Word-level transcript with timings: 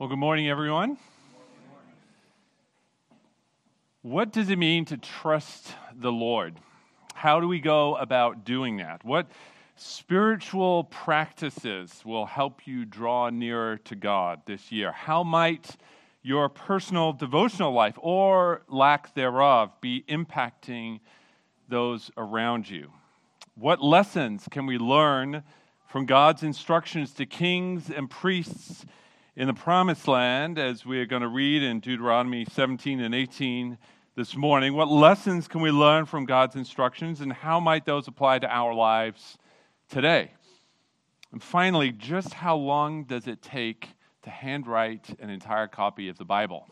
Well, 0.00 0.08
good 0.08 0.18
morning, 0.18 0.48
everyone. 0.48 0.96
What 4.00 4.32
does 4.32 4.48
it 4.48 4.56
mean 4.56 4.86
to 4.86 4.96
trust 4.96 5.74
the 5.94 6.10
Lord? 6.10 6.54
How 7.12 7.38
do 7.38 7.46
we 7.46 7.60
go 7.60 7.96
about 7.96 8.46
doing 8.46 8.78
that? 8.78 9.04
What 9.04 9.30
spiritual 9.76 10.84
practices 10.84 12.00
will 12.02 12.24
help 12.24 12.66
you 12.66 12.86
draw 12.86 13.28
nearer 13.28 13.76
to 13.76 13.94
God 13.94 14.40
this 14.46 14.72
year? 14.72 14.90
How 14.90 15.22
might 15.22 15.76
your 16.22 16.48
personal 16.48 17.12
devotional 17.12 17.74
life 17.74 17.98
or 17.98 18.62
lack 18.68 19.12
thereof 19.12 19.70
be 19.82 20.06
impacting 20.08 21.00
those 21.68 22.10
around 22.16 22.70
you? 22.70 22.90
What 23.54 23.82
lessons 23.82 24.48
can 24.50 24.64
we 24.64 24.78
learn 24.78 25.42
from 25.86 26.06
God's 26.06 26.42
instructions 26.42 27.12
to 27.12 27.26
kings 27.26 27.90
and 27.90 28.08
priests 28.08 28.86
in 29.36 29.46
the 29.46 29.54
promised 29.54 30.08
land, 30.08 30.58
as 30.58 30.84
we 30.84 30.98
are 30.98 31.06
going 31.06 31.22
to 31.22 31.28
read 31.28 31.62
in 31.62 31.78
Deuteronomy 31.78 32.44
17 32.50 33.00
and 33.00 33.14
18 33.14 33.78
this 34.16 34.34
morning. 34.34 34.74
What 34.74 34.88
lessons 34.88 35.46
can 35.46 35.60
we 35.60 35.70
learn 35.70 36.04
from 36.04 36.24
God's 36.24 36.56
instructions, 36.56 37.20
and 37.20 37.32
how 37.32 37.60
might 37.60 37.84
those 37.84 38.08
apply 38.08 38.40
to 38.40 38.48
our 38.48 38.74
lives 38.74 39.38
today? 39.88 40.32
And 41.30 41.40
finally, 41.40 41.92
just 41.92 42.34
how 42.34 42.56
long 42.56 43.04
does 43.04 43.28
it 43.28 43.40
take 43.40 43.88
to 44.22 44.30
handwrite 44.30 45.16
an 45.20 45.30
entire 45.30 45.68
copy 45.68 46.08
of 46.08 46.18
the 46.18 46.24
Bible? 46.24 46.66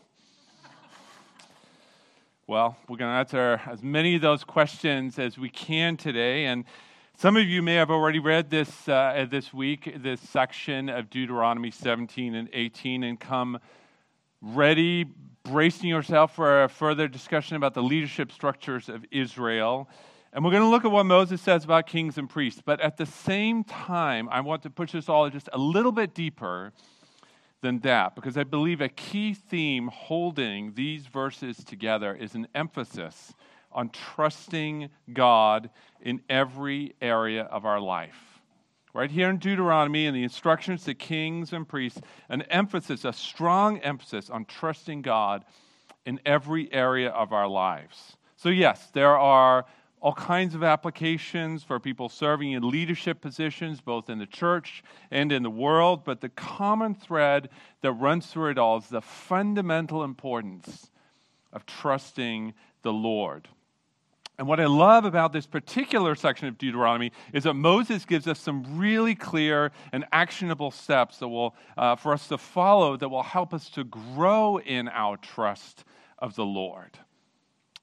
Well, 2.45 2.75
we're 2.89 2.97
going 2.97 3.11
to 3.11 3.19
answer 3.19 3.61
as 3.67 3.81
many 3.81 4.15
of 4.15 4.21
those 4.21 4.43
questions 4.43 5.17
as 5.17 5.37
we 5.37 5.49
can 5.49 5.95
today. 5.95 6.47
And 6.47 6.65
some 7.19 7.35
of 7.35 7.43
you 7.43 7.61
may 7.61 7.73
have 7.73 7.91
already 7.91 8.19
read 8.19 8.49
this 8.49 8.87
uh, 8.87 9.25
this 9.29 9.53
week, 9.53 9.93
this 9.97 10.21
section 10.21 10.87
of 10.87 11.09
Deuteronomy 11.09 11.69
17 11.69 12.33
and 12.33 12.47
18, 12.53 13.03
and 13.03 13.19
come 13.19 13.59
ready, 14.41 15.05
bracing 15.43 15.89
yourself 15.89 16.33
for 16.33 16.63
a 16.63 16.69
further 16.69 17.09
discussion 17.09 17.57
about 17.57 17.73
the 17.73 17.83
leadership 17.83 18.31
structures 18.31 18.87
of 18.87 19.03
Israel. 19.11 19.89
And 20.31 20.45
we're 20.45 20.51
going 20.51 20.63
to 20.63 20.69
look 20.69 20.85
at 20.85 20.91
what 20.91 21.05
Moses 21.05 21.41
says 21.41 21.65
about 21.65 21.87
kings 21.87 22.17
and 22.17 22.29
priests. 22.29 22.61
But 22.65 22.79
at 22.79 22.95
the 22.95 23.05
same 23.05 23.65
time, 23.65 24.29
I 24.31 24.39
want 24.39 24.63
to 24.63 24.69
push 24.69 24.93
this 24.93 25.09
all 25.09 25.29
just 25.29 25.49
a 25.51 25.57
little 25.57 25.91
bit 25.91 26.13
deeper 26.13 26.71
than 27.61 27.79
that, 27.79 28.15
because 28.15 28.37
I 28.37 28.45
believe 28.45 28.79
a 28.79 28.87
key 28.87 29.33
theme 29.33 29.89
holding 29.89 30.73
these 30.73 31.07
verses 31.07 31.65
together 31.65 32.15
is 32.15 32.33
an 32.33 32.47
emphasis 32.55 33.33
on 33.71 33.89
trusting 33.89 34.89
God 35.13 35.69
in 36.01 36.21
every 36.29 36.95
area 37.01 37.43
of 37.43 37.65
our 37.65 37.79
life. 37.79 38.41
Right 38.93 39.11
here 39.11 39.29
in 39.29 39.37
Deuteronomy, 39.37 40.07
in 40.07 40.13
the 40.13 40.23
instructions 40.23 40.83
to 40.85 40.95
kings 40.95 41.53
and 41.53 41.67
priests, 41.67 42.01
an 42.27 42.41
emphasis, 42.43 43.05
a 43.05 43.13
strong 43.13 43.77
emphasis 43.79 44.29
on 44.29 44.45
trusting 44.45 45.03
God 45.03 45.45
in 46.05 46.19
every 46.25 46.73
area 46.73 47.09
of 47.09 47.31
our 47.31 47.47
lives. 47.47 48.17
So, 48.35 48.49
yes, 48.49 48.89
there 48.93 49.17
are 49.17 49.65
all 50.01 50.13
kinds 50.13 50.55
of 50.55 50.63
applications 50.63 51.63
for 51.63 51.79
people 51.79 52.09
serving 52.09 52.53
in 52.53 52.67
leadership 52.67 53.21
positions, 53.21 53.81
both 53.81 54.09
in 54.09 54.17
the 54.17 54.25
church 54.25 54.83
and 55.11 55.31
in 55.31 55.43
the 55.43 55.49
world, 55.49 56.03
but 56.05 56.21
the 56.21 56.29
common 56.29 56.95
thread 56.95 57.49
that 57.81 57.91
runs 57.91 58.27
through 58.27 58.51
it 58.51 58.57
all 58.57 58.77
is 58.77 58.87
the 58.87 59.01
fundamental 59.01 60.03
importance 60.03 60.89
of 61.51 61.65
trusting 61.65 62.53
the 62.81 62.93
Lord. 62.93 63.47
And 64.39 64.47
what 64.47 64.61
I 64.61 64.67
love 64.67 65.03
about 65.03 65.33
this 65.33 65.45
particular 65.45 66.15
section 66.15 66.47
of 66.47 66.57
Deuteronomy 66.57 67.11
is 67.33 67.43
that 67.43 67.55
Moses 67.55 68.05
gives 68.05 68.25
us 68.25 68.39
some 68.39 68.79
really 68.79 69.13
clear 69.13 69.73
and 69.91 70.05
actionable 70.13 70.71
steps 70.71 71.17
that 71.17 71.27
will, 71.27 71.57
uh, 71.77 71.97
for 71.97 72.13
us 72.13 72.29
to 72.29 72.37
follow 72.37 72.95
that 72.95 73.09
will 73.09 73.21
help 73.21 73.53
us 73.53 73.69
to 73.71 73.83
grow 73.83 74.57
in 74.57 74.87
our 74.87 75.17
trust 75.17 75.83
of 76.19 76.35
the 76.35 76.45
Lord. 76.45 76.97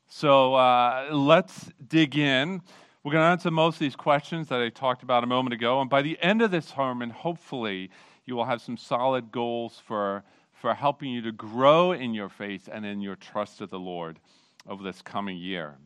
So 0.09 0.55
uh, 0.55 1.11
let's 1.13 1.71
dig 1.89 2.17
in. 2.17 2.63
We're 3.05 3.13
going 3.13 3.23
to 3.23 3.29
answer 3.29 3.51
most 3.51 3.75
of 3.75 3.81
these 3.81 3.95
questions 3.95 4.49
that 4.49 4.63
I 4.63 4.71
talked 4.71 5.03
about 5.03 5.25
a 5.25 5.27
moment 5.27 5.53
ago. 5.53 5.83
And 5.83 5.91
by 5.91 6.01
the 6.01 6.19
end 6.23 6.41
of 6.41 6.51
this 6.51 6.73
sermon, 6.75 7.11
hopefully, 7.11 7.91
you 8.25 8.35
will 8.35 8.47
have 8.47 8.63
some 8.63 8.79
solid 8.79 9.31
goals 9.31 9.83
for, 9.87 10.25
for 10.55 10.73
helping 10.73 11.11
you 11.11 11.21
to 11.21 11.33
grow 11.33 11.93
in 11.93 12.15
your 12.15 12.31
faith 12.31 12.67
and 12.73 12.87
in 12.87 13.03
your 13.03 13.17
trust 13.17 13.61
of 13.61 13.69
the 13.69 13.79
Lord 13.79 14.19
over 14.67 14.83
this 14.83 15.03
coming 15.03 15.37
year. 15.37 15.77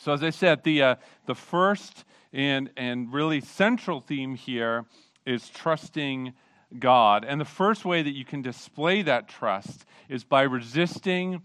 So, 0.00 0.14
as 0.14 0.22
I 0.22 0.30
said, 0.30 0.64
the, 0.64 0.82
uh, 0.82 0.94
the 1.26 1.34
first 1.34 2.06
and, 2.32 2.70
and 2.74 3.12
really 3.12 3.42
central 3.42 4.00
theme 4.00 4.34
here 4.34 4.86
is 5.26 5.50
trusting 5.50 6.32
God. 6.78 7.26
And 7.26 7.38
the 7.38 7.44
first 7.44 7.84
way 7.84 8.00
that 8.00 8.14
you 8.14 8.24
can 8.24 8.40
display 8.40 9.02
that 9.02 9.28
trust 9.28 9.84
is 10.08 10.24
by 10.24 10.42
resisting 10.42 11.42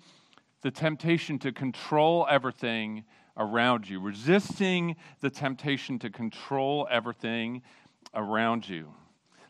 the 0.61 0.71
temptation 0.71 1.37
to 1.39 1.51
control 1.51 2.25
everything 2.29 3.03
around 3.35 3.89
you, 3.89 3.99
resisting 3.99 4.95
the 5.19 5.29
temptation 5.29 5.99
to 5.99 6.09
control 6.09 6.87
everything 6.89 7.61
around 8.13 8.69
you. 8.69 8.93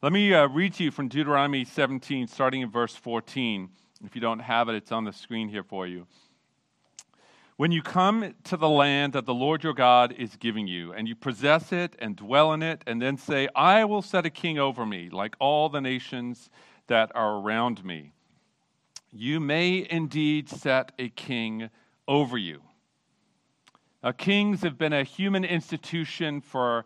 Let 0.02 0.14
me 0.14 0.34
uh, 0.34 0.48
read 0.48 0.74
to 0.76 0.84
you 0.84 0.90
from 0.90 1.10
Deuteronomy 1.10 1.64
17, 1.64 2.28
starting 2.28 2.62
in 2.62 2.72
verse 2.72 2.96
14. 2.96 3.70
If 4.04 4.16
you 4.16 4.22
don't 4.22 4.40
have 4.40 4.68
it, 4.68 4.74
it's 4.74 4.92
on 4.92 5.04
the 5.04 5.14
screen 5.14 5.48
here 5.48 5.64
for 5.64 5.86
you. 5.86 6.08
When 7.58 7.72
you 7.72 7.82
come 7.82 8.36
to 8.46 8.58
the 8.58 8.68
land 8.68 9.14
that 9.14 9.26
the 9.26 9.34
Lord 9.34 9.64
your 9.64 9.74
God 9.74 10.12
is 10.12 10.36
giving 10.36 10.68
you, 10.68 10.92
and 10.92 11.08
you 11.08 11.16
possess 11.16 11.72
it 11.72 11.96
and 12.00 12.14
dwell 12.14 12.52
in 12.52 12.62
it, 12.62 12.84
and 12.86 13.02
then 13.02 13.18
say, 13.18 13.48
I 13.56 13.86
will 13.86 14.02
set 14.02 14.26
a 14.26 14.30
king 14.30 14.60
over 14.60 14.86
me, 14.86 15.10
like 15.10 15.36
all 15.40 15.70
the 15.70 15.80
nations 15.80 16.50
that 16.88 17.14
are 17.16 17.38
around 17.38 17.86
me, 17.86 18.12
you 19.10 19.40
may 19.40 19.88
indeed 19.90 20.50
set 20.50 20.92
a 21.00 21.08
king 21.08 21.70
over 22.10 22.38
you. 22.38 22.62
Now, 24.04 24.12
kings 24.12 24.62
have 24.62 24.78
been 24.78 24.92
a 24.92 25.06
human 25.06 25.46
institution 25.46 26.42
for 26.42 26.86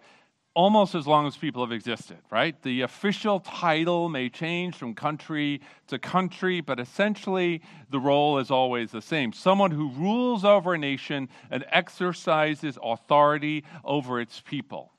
almost 0.60 0.94
as 0.94 1.08
long 1.08 1.26
as 1.26 1.38
people 1.38 1.64
have 1.64 1.72
existed, 1.72 2.18
right? 2.30 2.62
The 2.64 2.82
official 2.82 3.40
title 3.40 4.10
may 4.10 4.28
change 4.28 4.76
from 4.76 4.94
country 4.94 5.62
to 5.88 5.98
country, 5.98 6.60
but 6.60 6.82
essentially 6.82 7.62
the 7.92 8.00
role 8.02 8.40
is 8.40 8.52
always 8.52 8.92
the 8.92 9.02
same 9.02 9.32
someone 9.32 9.72
who 9.72 9.90
rules 9.92 10.44
over 10.44 10.74
a 10.74 10.78
nation 10.78 11.30
and 11.50 11.64
exercises 11.70 12.78
authority 12.84 13.64
over 13.86 14.20
its 14.20 14.42
people. 14.42 14.92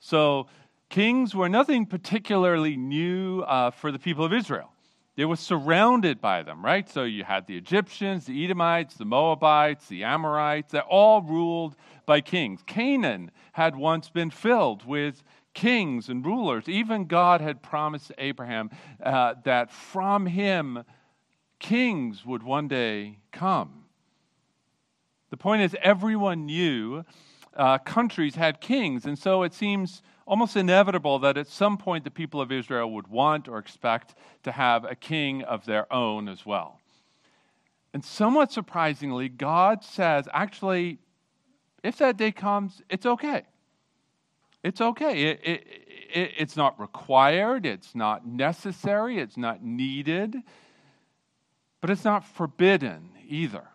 So, 0.00 0.48
kings 0.88 1.36
were 1.36 1.48
nothing 1.48 1.86
particularly 1.86 2.76
new 2.76 3.42
uh, 3.42 3.70
for 3.70 3.92
the 3.92 4.00
people 4.00 4.24
of 4.24 4.32
Israel. 4.32 4.72
They 5.16 5.24
were 5.24 5.36
surrounded 5.36 6.20
by 6.20 6.42
them, 6.42 6.62
right? 6.62 6.88
So 6.88 7.04
you 7.04 7.24
had 7.24 7.46
the 7.46 7.56
Egyptians, 7.56 8.26
the 8.26 8.44
Edomites, 8.44 8.94
the 8.94 9.06
Moabites, 9.06 9.88
the 9.88 10.04
Amorites, 10.04 10.72
they 10.72 10.80
all 10.80 11.22
ruled 11.22 11.74
by 12.04 12.20
kings. 12.20 12.60
Canaan 12.66 13.30
had 13.52 13.74
once 13.76 14.10
been 14.10 14.30
filled 14.30 14.86
with 14.86 15.22
kings 15.54 16.10
and 16.10 16.24
rulers. 16.24 16.68
Even 16.68 17.06
God 17.06 17.40
had 17.40 17.62
promised 17.62 18.12
Abraham 18.18 18.70
uh, 19.02 19.34
that 19.44 19.72
from 19.72 20.26
him 20.26 20.84
kings 21.58 22.26
would 22.26 22.42
one 22.42 22.68
day 22.68 23.18
come. 23.32 23.84
The 25.30 25.38
point 25.38 25.62
is, 25.62 25.74
everyone 25.82 26.44
knew 26.44 27.04
uh, 27.56 27.78
countries 27.78 28.34
had 28.34 28.60
kings, 28.60 29.06
and 29.06 29.18
so 29.18 29.42
it 29.42 29.54
seems 29.54 30.02
almost 30.26 30.56
inevitable 30.56 31.20
that 31.20 31.36
at 31.36 31.46
some 31.46 31.78
point 31.78 32.04
the 32.04 32.10
people 32.10 32.40
of 32.40 32.50
Israel 32.50 32.90
would 32.90 33.06
want 33.06 33.48
or 33.48 33.58
expect 33.58 34.14
to 34.42 34.52
have 34.52 34.84
a 34.84 34.94
king 34.94 35.42
of 35.42 35.64
their 35.64 35.90
own 35.92 36.28
as 36.28 36.44
well. 36.44 36.80
And 37.94 38.04
somewhat 38.04 38.52
surprisingly, 38.52 39.28
God 39.28 39.82
says, 39.82 40.28
actually, 40.32 40.98
if 41.82 41.96
that 41.98 42.16
day 42.16 42.32
comes, 42.32 42.82
it's 42.90 43.06
okay. 43.06 43.44
It's 44.62 44.80
okay. 44.80 45.22
It, 45.22 45.40
it, 45.44 45.66
it, 46.12 46.32
it's 46.36 46.56
not 46.56 46.78
required, 46.80 47.64
it's 47.64 47.94
not 47.94 48.26
necessary, 48.26 49.18
it's 49.18 49.36
not 49.36 49.62
needed, 49.62 50.36
but 51.80 51.88
it's 51.88 52.04
not 52.04 52.24
forbidden 52.24 53.10
either. 53.28 53.68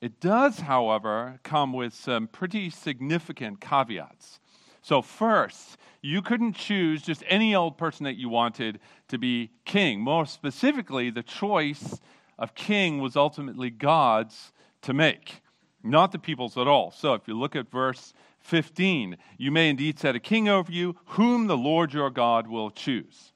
It 0.00 0.20
does, 0.20 0.60
however, 0.60 1.40
come 1.42 1.72
with 1.72 1.94
some 1.94 2.28
pretty 2.28 2.68
significant 2.68 3.60
caveats. 3.60 4.38
So, 4.86 5.02
first, 5.02 5.78
you 6.00 6.22
couldn't 6.22 6.52
choose 6.52 7.02
just 7.02 7.24
any 7.26 7.56
old 7.56 7.76
person 7.76 8.04
that 8.04 8.14
you 8.14 8.28
wanted 8.28 8.78
to 9.08 9.18
be 9.18 9.50
king. 9.64 9.98
More 9.98 10.24
specifically, 10.26 11.10
the 11.10 11.24
choice 11.24 11.98
of 12.38 12.54
king 12.54 13.00
was 13.00 13.16
ultimately 13.16 13.68
God's 13.68 14.52
to 14.82 14.94
make, 14.94 15.42
not 15.82 16.12
the 16.12 16.20
people's 16.20 16.56
at 16.56 16.68
all. 16.68 16.92
So, 16.92 17.14
if 17.14 17.26
you 17.26 17.36
look 17.36 17.56
at 17.56 17.68
verse 17.68 18.14
15, 18.38 19.16
you 19.38 19.50
may 19.50 19.70
indeed 19.70 19.98
set 19.98 20.14
a 20.14 20.20
king 20.20 20.48
over 20.48 20.70
you, 20.70 20.94
whom 21.06 21.48
the 21.48 21.56
Lord 21.56 21.92
your 21.92 22.10
God 22.10 22.46
will 22.46 22.70
choose. 22.70 23.32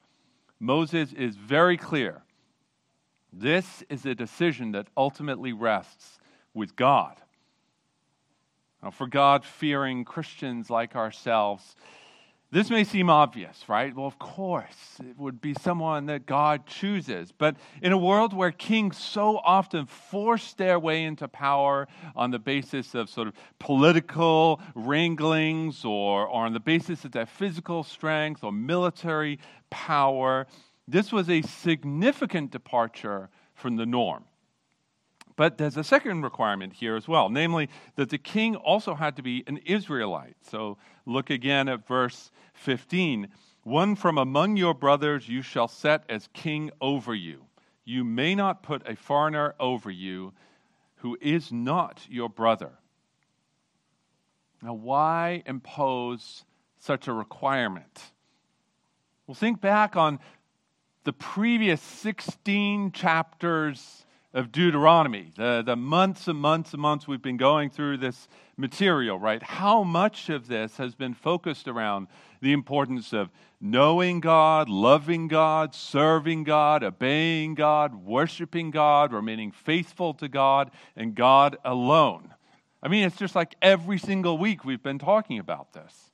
Moses 0.61 1.13
is 1.13 1.35
very 1.35 1.77
clear. 1.77 2.23
This 3.33 3.83
is 3.89 4.07
a 4.07 4.15
decision 4.15 4.71
that 4.71 4.87
ultimately 4.97 5.53
rests 5.53 6.21
with 6.55 6.77
God. 6.77 7.17
Now, 8.83 8.91
for 8.91 9.07
God 9.07 9.45
fearing 9.45 10.05
Christians 10.05 10.71
like 10.71 10.97
ourselves, 10.97 11.77
This 12.53 12.69
may 12.69 12.83
seem 12.83 13.09
obvious, 13.09 13.69
right? 13.69 13.95
Well, 13.95 14.09
of 14.09 14.19
course, 14.19 14.97
it 14.99 15.17
would 15.17 15.41
be 15.41 15.55
someone 15.55 16.07
that 16.07 16.27
God 16.27 16.67
chooses. 16.67 17.31
But 17.31 17.57
in 17.81 17.93
a 17.93 17.99
world 17.99 18.35
where 18.35 18.51
kings 18.51 18.97
so 18.97 19.39
often 19.39 19.87
force 19.87 20.53
their 20.55 20.77
way 20.77 21.05
into 21.05 21.29
power 21.29 21.87
on 22.17 22.33
the 22.33 22.41
basis 22.41 22.97
of 22.97 23.09
sort 23.09 23.29
of 23.29 23.35
political 23.61 24.61
wranglings 24.75 25.85
or, 25.85 26.27
or 26.27 26.45
on 26.45 26.53
the 26.53 26.59
basis 26.59 27.05
of 27.05 27.13
their 27.13 27.27
physical 27.27 27.85
strength 27.85 28.43
or 28.43 28.51
military 28.51 29.39
power, 29.71 30.49
this 30.89 31.13
was 31.13 31.31
a 31.31 31.43
significant 31.43 32.51
departure 32.51 33.31
from 33.55 33.77
the 33.77 33.87
norm. 33.87 34.25
But 35.41 35.57
there's 35.57 35.79
a 35.79 35.85
second 35.85 36.21
requirement 36.21 36.75
here 36.75 36.97
as 36.97 37.09
well, 37.09 37.31
namely 37.31 37.71
that 37.95 38.11
the 38.11 38.19
king 38.19 38.57
also 38.57 38.95
had 38.95 39.17
to 39.17 39.23
be 39.23 39.43
an 39.47 39.57
Israelite. 39.65 40.37
So 40.43 40.77
look 41.07 41.31
again 41.31 41.67
at 41.67 41.87
verse 41.87 42.31
15. 42.53 43.27
One 43.63 43.97
from 43.97 44.19
among 44.19 44.59
your 44.59 44.75
brothers 44.75 45.31
you 45.31 45.41
shall 45.41 45.67
set 45.67 46.05
as 46.11 46.29
king 46.35 46.71
over 46.79 47.15
you. 47.15 47.47
You 47.87 48.05
may 48.05 48.35
not 48.35 48.63
put 48.63 48.87
a 48.87 48.95
foreigner 48.95 49.55
over 49.59 49.91
you 49.91 50.35
who 50.97 51.17
is 51.23 51.51
not 51.51 52.07
your 52.11 52.29
brother. 52.29 52.73
Now, 54.63 54.75
why 54.75 55.43
impose 55.47 56.45
such 56.81 57.09
a 57.09 57.15
requirement? 57.15 58.13
Well, 59.27 59.35
think 59.35 59.63
back 59.63 59.97
on 59.97 60.19
the 61.05 61.15
previous 61.15 61.81
16 61.81 62.93
chapters 62.93 64.05
of 64.33 64.53
Deuteronomy, 64.53 65.33
the, 65.37 65.63
the 65.65 65.77
months 65.77 66.29
and 66.29 66.39
months 66.39 66.73
and 66.73 66.81
months 66.81 67.09
we've 67.09 67.23
been 67.23 67.37
going 67.37 67.69
through 67.69 67.97
this 67.97 68.29
material, 68.57 69.19
right? 69.19 69.43
How 69.43 69.83
much 69.83 70.29
of 70.29 70.47
this 70.47 70.77
has 70.77 70.95
been 70.95 71.15
focused 71.15 71.67
around 71.67 72.07
the 72.41 72.53
importance 72.53 73.13
of 73.13 73.31
knowing 73.61 74.21
God, 74.21 74.69
loving 74.69 75.27
God, 75.27 75.75
serving 75.75 76.45
God, 76.45 76.85
obeying 76.85 77.55
God, 77.55 77.95
worshiping 78.05 78.71
God, 78.71 79.13
remaining 79.13 79.51
faithful 79.51 80.15
to 80.15 80.29
God 80.29 80.71
and 80.95 81.15
God 81.15 81.57
alone? 81.65 82.33
I 82.83 82.89
mean, 82.89 83.05
it's 83.05 83.17
just 83.17 83.35
like 83.35 83.57
every 83.61 83.99
single 83.99 84.39
week 84.39 84.65
we've 84.65 84.83
been 84.83 84.99
talking 84.99 85.39
about 85.39 85.73
this. 85.73 86.11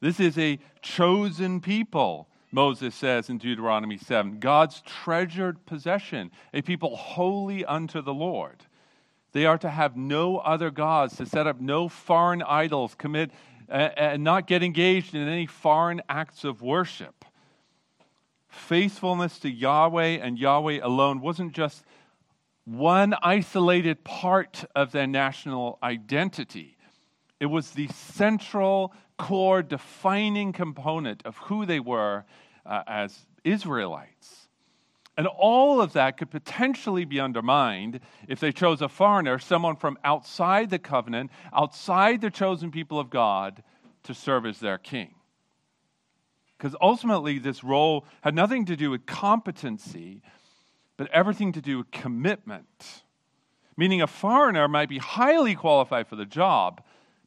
This 0.00 0.20
is 0.20 0.38
a 0.38 0.58
chosen 0.82 1.60
people 1.60 2.28
Moses 2.54 2.94
says 2.94 3.28
in 3.28 3.38
Deuteronomy 3.38 3.98
7 3.98 4.38
God's 4.38 4.80
treasured 4.82 5.66
possession, 5.66 6.30
a 6.54 6.62
people 6.62 6.94
holy 6.94 7.64
unto 7.64 8.00
the 8.00 8.14
Lord. 8.14 8.64
They 9.32 9.44
are 9.44 9.58
to 9.58 9.68
have 9.68 9.96
no 9.96 10.38
other 10.38 10.70
gods, 10.70 11.16
to 11.16 11.26
set 11.26 11.48
up 11.48 11.60
no 11.60 11.88
foreign 11.88 12.42
idols, 12.42 12.94
commit 12.94 13.32
and 13.68 14.22
not 14.22 14.46
get 14.46 14.62
engaged 14.62 15.16
in 15.16 15.26
any 15.26 15.46
foreign 15.46 16.00
acts 16.08 16.44
of 16.44 16.62
worship. 16.62 17.24
Faithfulness 18.46 19.40
to 19.40 19.50
Yahweh 19.50 20.18
and 20.22 20.38
Yahweh 20.38 20.78
alone 20.80 21.20
wasn't 21.20 21.52
just 21.54 21.84
one 22.64 23.14
isolated 23.20 24.04
part 24.04 24.64
of 24.76 24.92
their 24.92 25.08
national 25.08 25.78
identity. 25.82 26.76
It 27.40 27.46
was 27.46 27.72
the 27.72 27.88
central, 27.88 28.94
core, 29.18 29.62
defining 29.62 30.52
component 30.52 31.22
of 31.24 31.36
who 31.36 31.66
they 31.66 31.80
were 31.80 32.24
uh, 32.66 32.82
as 32.86 33.26
Israelites. 33.44 34.48
And 35.16 35.28
all 35.28 35.80
of 35.80 35.92
that 35.92 36.16
could 36.16 36.30
potentially 36.30 37.04
be 37.04 37.20
undermined 37.20 38.00
if 38.26 38.40
they 38.40 38.50
chose 38.50 38.82
a 38.82 38.88
foreigner, 38.88 39.38
someone 39.38 39.76
from 39.76 39.96
outside 40.02 40.70
the 40.70 40.78
covenant, 40.78 41.30
outside 41.52 42.20
the 42.20 42.30
chosen 42.30 42.72
people 42.72 42.98
of 42.98 43.10
God, 43.10 43.62
to 44.02 44.14
serve 44.14 44.44
as 44.44 44.58
their 44.58 44.78
king. 44.78 45.14
Because 46.58 46.74
ultimately, 46.80 47.38
this 47.38 47.62
role 47.62 48.06
had 48.22 48.34
nothing 48.34 48.64
to 48.66 48.76
do 48.76 48.90
with 48.90 49.06
competency, 49.06 50.22
but 50.96 51.10
everything 51.10 51.52
to 51.52 51.60
do 51.60 51.78
with 51.78 51.90
commitment. 51.90 53.02
Meaning, 53.76 54.02
a 54.02 54.06
foreigner 54.06 54.66
might 54.66 54.88
be 54.88 54.98
highly 54.98 55.54
qualified 55.54 56.08
for 56.08 56.16
the 56.16 56.24
job, 56.24 56.82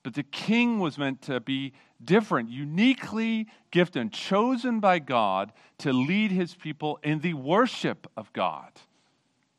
but 0.08 0.14
the 0.14 0.24
king 0.24 0.80
was 0.80 0.98
meant 0.98 1.22
to 1.24 1.42
be 1.42 1.74
different, 2.02 2.50
uniquely 2.50 3.46
gifted, 3.72 4.02
and 4.02 4.14
chosen 4.14 4.80
by 4.80 5.00
God 5.00 5.52
to 5.80 5.92
lead 5.92 6.32
his 6.32 6.56
people 6.56 6.98
in 7.04 7.20
the 7.20 7.34
worship 7.34 8.10
of 8.16 8.32
God, 8.32 8.72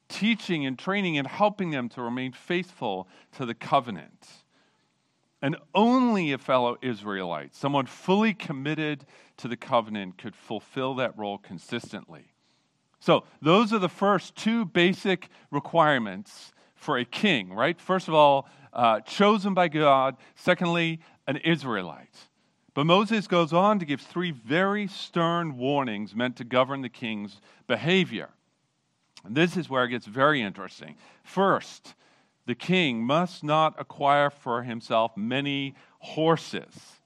teaching 0.09 0.65
and 0.65 0.79
training 0.79 1.19
and 1.19 1.27
helping 1.27 1.71
them 1.71 1.91
to 1.91 2.01
remain 2.01 2.33
faithful 2.33 3.09
to 3.33 3.45
the 3.45 3.53
covenant. 3.53 4.27
And 5.43 5.59
only 5.75 6.33
a 6.33 6.39
fellow 6.39 6.79
Israelite, 6.81 7.55
someone 7.55 7.85
fully 7.85 8.33
committed 8.33 9.05
to 9.37 9.49
the 9.49 9.57
covenant, 9.59 10.17
could 10.17 10.35
fulfill 10.35 10.95
that 10.95 11.13
role 11.19 11.37
consistently. 11.37 12.33
So, 13.01 13.25
those 13.43 13.75
are 13.75 13.79
the 13.79 13.91
first 13.91 14.35
two 14.35 14.65
basic 14.65 15.29
requirements 15.51 16.55
for 16.75 16.97
a 16.97 17.05
king, 17.05 17.53
right? 17.53 17.79
First 17.79 18.09
of 18.09 18.15
all, 18.15 18.49
uh, 18.73 19.01
chosen 19.01 19.55
by 19.55 19.69
God. 19.69 20.17
Secondly, 20.35 21.01
an 21.27 21.37
Israelite. 21.39 22.17
But 22.75 22.85
Moses 22.85 23.27
goes 23.27 23.53
on 23.53 23.79
to 23.81 23.85
give 23.85 24.01
three 24.01 24.31
very 24.31 24.87
stern 24.87 25.57
warnings 25.57 26.15
meant 26.15 26.37
to 26.37 26.45
govern 26.45 26.83
the 26.83 26.89
king's 26.89 27.41
behavior. 27.67 28.31
And 29.25 29.35
this 29.35 29.57
is 29.57 29.69
where 29.69 29.85
it 29.85 29.89
gets 29.89 30.07
very 30.07 30.41
interesting. 30.41 30.97
First, 31.25 31.95
the 32.47 32.55
king 32.55 33.05
must 33.05 33.43
not 33.43 33.75
acquire 33.79 34.31
for 34.31 34.63
himself 34.63 35.17
many 35.17 35.75
horses. 35.99 36.99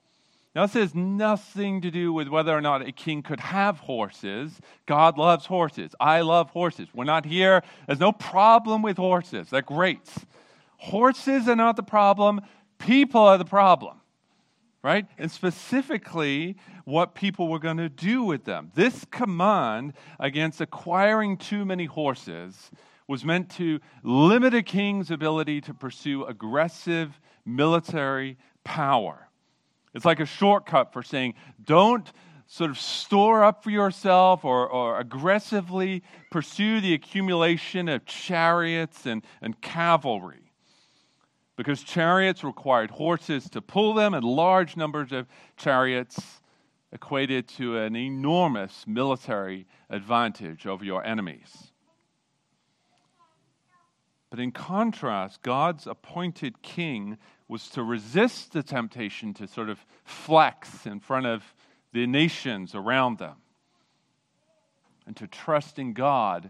Now, 0.55 0.67
this 0.67 0.75
has 0.75 0.93
nothing 0.93 1.81
to 1.81 1.89
do 1.89 2.13
with 2.13 2.27
whether 2.27 2.55
or 2.55 2.61
not 2.61 2.87
a 2.87 2.91
king 2.91 3.23
could 3.23 3.39
have 3.39 3.79
horses. 3.79 4.61
God 4.85 5.17
loves 5.17 5.47
horses. 5.47 5.95
I 5.99 6.21
love 6.21 6.51
horses. 6.51 6.87
We're 6.93 7.05
not 7.05 7.25
here. 7.25 7.63
There's 7.87 7.99
no 7.99 8.11
problem 8.11 8.83
with 8.83 8.97
horses. 8.97 9.49
They're 9.49 9.63
great. 9.63 10.07
Horses 10.83 11.47
are 11.47 11.55
not 11.55 11.77
the 11.77 11.83
problem, 11.83 12.41
people 12.77 13.21
are 13.21 13.37
the 13.37 13.45
problem 13.45 14.01
right? 14.83 15.05
And 15.17 15.31
specifically, 15.31 16.57
what 16.83 17.15
people 17.15 17.47
were 17.47 17.59
going 17.59 17.77
to 17.77 17.89
do 17.89 18.23
with 18.23 18.43
them. 18.43 18.69
This 18.75 19.05
command 19.09 19.93
against 20.19 20.59
acquiring 20.59 21.37
too 21.37 21.63
many 21.63 21.85
horses 21.85 22.69
was 23.07 23.23
meant 23.23 23.49
to 23.51 23.79
limit 24.03 24.53
a 24.53 24.61
king's 24.61 25.09
ability 25.09 25.61
to 25.61 25.73
pursue 25.73 26.25
aggressive 26.25 27.17
military 27.45 28.37
power. 28.65 29.29
It's 29.93 30.05
like 30.05 30.19
a 30.19 30.25
shortcut 30.25 30.91
for 30.91 31.01
saying, 31.01 31.35
don't 31.63 32.11
sort 32.45 32.69
of 32.69 32.77
store 32.77 33.43
up 33.43 33.63
for 33.63 33.69
yourself 33.69 34.43
or, 34.43 34.67
or 34.67 34.99
aggressively 34.99 36.03
pursue 36.29 36.81
the 36.81 36.93
accumulation 36.93 37.87
of 37.87 38.05
chariots 38.05 39.05
and, 39.05 39.23
and 39.41 39.59
cavalry 39.61 40.52
because 41.55 41.83
chariots 41.83 42.43
required 42.43 42.91
horses 42.91 43.49
to 43.51 43.61
pull 43.61 43.93
them, 43.93 44.13
and 44.13 44.25
large 44.25 44.75
numbers 44.75 45.11
of 45.11 45.27
chariots 45.55 46.41
equated 46.91 47.47
to 47.47 47.77
an 47.77 47.95
enormous 47.95 48.85
military 48.87 49.65
advantage 49.89 50.65
over 50.65 50.83
your 50.85 51.03
enemies. 51.03 51.71
But 54.29 54.39
in 54.39 54.51
contrast, 54.51 55.43
God's 55.43 55.85
appointed 55.85 56.61
king 56.63 57.17
was 57.47 57.69
to 57.69 57.83
resist 57.83 58.53
the 58.53 58.63
temptation 58.63 59.33
to 59.35 59.47
sort 59.47 59.69
of 59.69 59.85
flex 60.05 60.87
in 60.87 60.99
front 60.99 61.27
of 61.27 61.43
the 61.91 62.07
nations 62.07 62.73
around 62.73 63.19
them 63.19 63.35
and 65.05 65.15
to 65.17 65.27
trust 65.27 65.77
in 65.77 65.93
God 65.93 66.49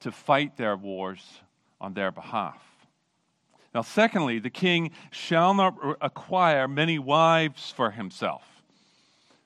to 0.00 0.12
fight 0.12 0.56
their 0.56 0.76
wars 0.76 1.40
on 1.80 1.94
their 1.94 2.12
behalf. 2.12 2.75
Now, 3.76 3.82
secondly, 3.82 4.38
the 4.38 4.48
king 4.48 4.92
shall 5.10 5.52
not 5.52 5.76
acquire 6.00 6.66
many 6.66 6.98
wives 6.98 7.70
for 7.70 7.90
himself. 7.90 8.62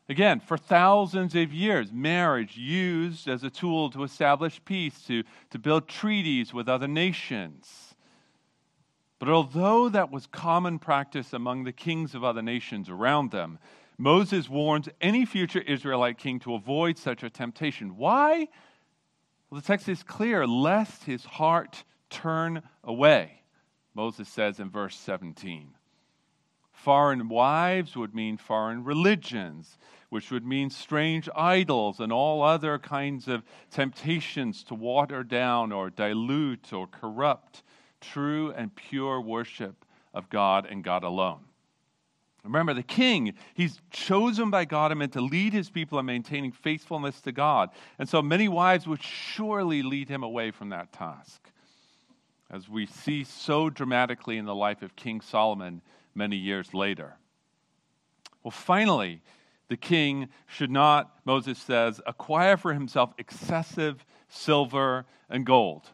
Again, 0.09 0.39
for 0.39 0.57
thousands 0.57 1.35
of 1.35 1.53
years, 1.53 1.91
marriage 1.91 2.57
used 2.57 3.27
as 3.27 3.43
a 3.43 3.51
tool 3.51 3.91
to 3.91 4.05
establish 4.05 4.65
peace, 4.65 5.03
to, 5.09 5.25
to 5.51 5.59
build 5.59 5.89
treaties 5.89 6.55
with 6.55 6.69
other 6.69 6.87
nations. 6.87 7.97
But 9.19 9.31
although 9.31 9.89
that 9.89 10.13
was 10.13 10.29
common 10.29 10.79
practice 10.79 11.33
among 11.33 11.65
the 11.65 11.73
kings 11.73 12.15
of 12.15 12.23
other 12.23 12.41
nations 12.41 12.89
around 12.89 13.33
them, 13.33 13.59
Moses 13.99 14.49
warns 14.49 14.89
any 15.01 15.25
future 15.25 15.63
Israelite 15.63 16.19
king 16.19 16.39
to 16.39 16.55
avoid 16.55 16.99
such 16.99 17.25
a 17.25 17.31
temptation. 17.31 17.97
Why? 17.97 18.47
Well, 19.51 19.61
the 19.61 19.67
text 19.67 19.89
is 19.89 20.05
clear 20.05 20.47
lest 20.47 21.03
his 21.03 21.25
heart 21.25 21.83
turn 22.11 22.63
away. 22.85 23.40
Moses 23.95 24.29
says 24.29 24.61
in 24.61 24.71
verse 24.71 24.97
17. 24.97 25.75
Foreign 26.73 27.29
wives 27.29 27.97
would 27.97 28.15
mean 28.15 28.37
foreign 28.37 28.85
religions, 28.85 29.79
which 30.09 30.31
would 30.31 30.47
mean 30.47 30.71
strange 30.71 31.29
idols 31.37 32.01
and 32.01 32.13
all 32.13 32.43
other 32.43 32.79
kinds 32.79 33.29
of 33.29 33.43
temptations 33.71 34.65
to 34.65 34.75
water 34.75 35.23
down 35.23 35.73
or 35.73 35.91
dilute 35.91 36.73
or 36.73 36.87
corrupt 36.87 37.63
true 38.01 38.53
and 38.57 38.75
pure 38.75 39.21
worship 39.21 39.85
of 40.15 40.29
God 40.31 40.67
and 40.67 40.83
God 40.83 41.05
alone. 41.05 41.41
Remember, 42.43 42.73
the 42.73 42.83
king, 42.83 43.35
he's 43.53 43.81
chosen 43.91 44.51
by 44.51 44.65
God 44.65 44.91
and 44.93 44.99
meant 44.99 45.13
to 45.13 45.21
lead 45.21 45.53
his 45.53 45.69
people 45.69 45.99
in 45.99 46.07
maintaining 46.07 46.53
faithfulness 46.53 47.21
to 47.23 47.33
God. 47.33 47.69
And 47.99 48.09
so 48.09 48.23
many 48.23 48.49
wives 48.49 48.87
would 48.87 49.03
surely 49.03 49.83
lead 49.83 50.09
him 50.09 50.23
away 50.23 50.51
from 50.51 50.71
that 50.71 50.91
task, 50.91 51.51
as 52.51 52.69
we 52.69 52.87
see 52.87 53.25
so 53.25 53.71
dramatically 53.71 54.37
in 54.37 54.45
the 54.45 54.55
life 54.55 54.83
of 54.83 54.97
King 54.97 55.21
Solomon 55.21 55.83
many 56.15 56.37
years 56.37 56.75
later. 56.75 57.17
Well, 58.43 58.51
finally, 58.51 59.23
the 59.69 59.77
king 59.77 60.29
should 60.47 60.71
not, 60.71 61.15
Moses 61.25 61.59
says, 61.59 62.01
acquire 62.07 62.57
for 62.57 62.75
himself 62.75 63.15
excessive 63.19 64.05
silver 64.29 65.07
and 65.29 65.47
gold. 65.47 65.91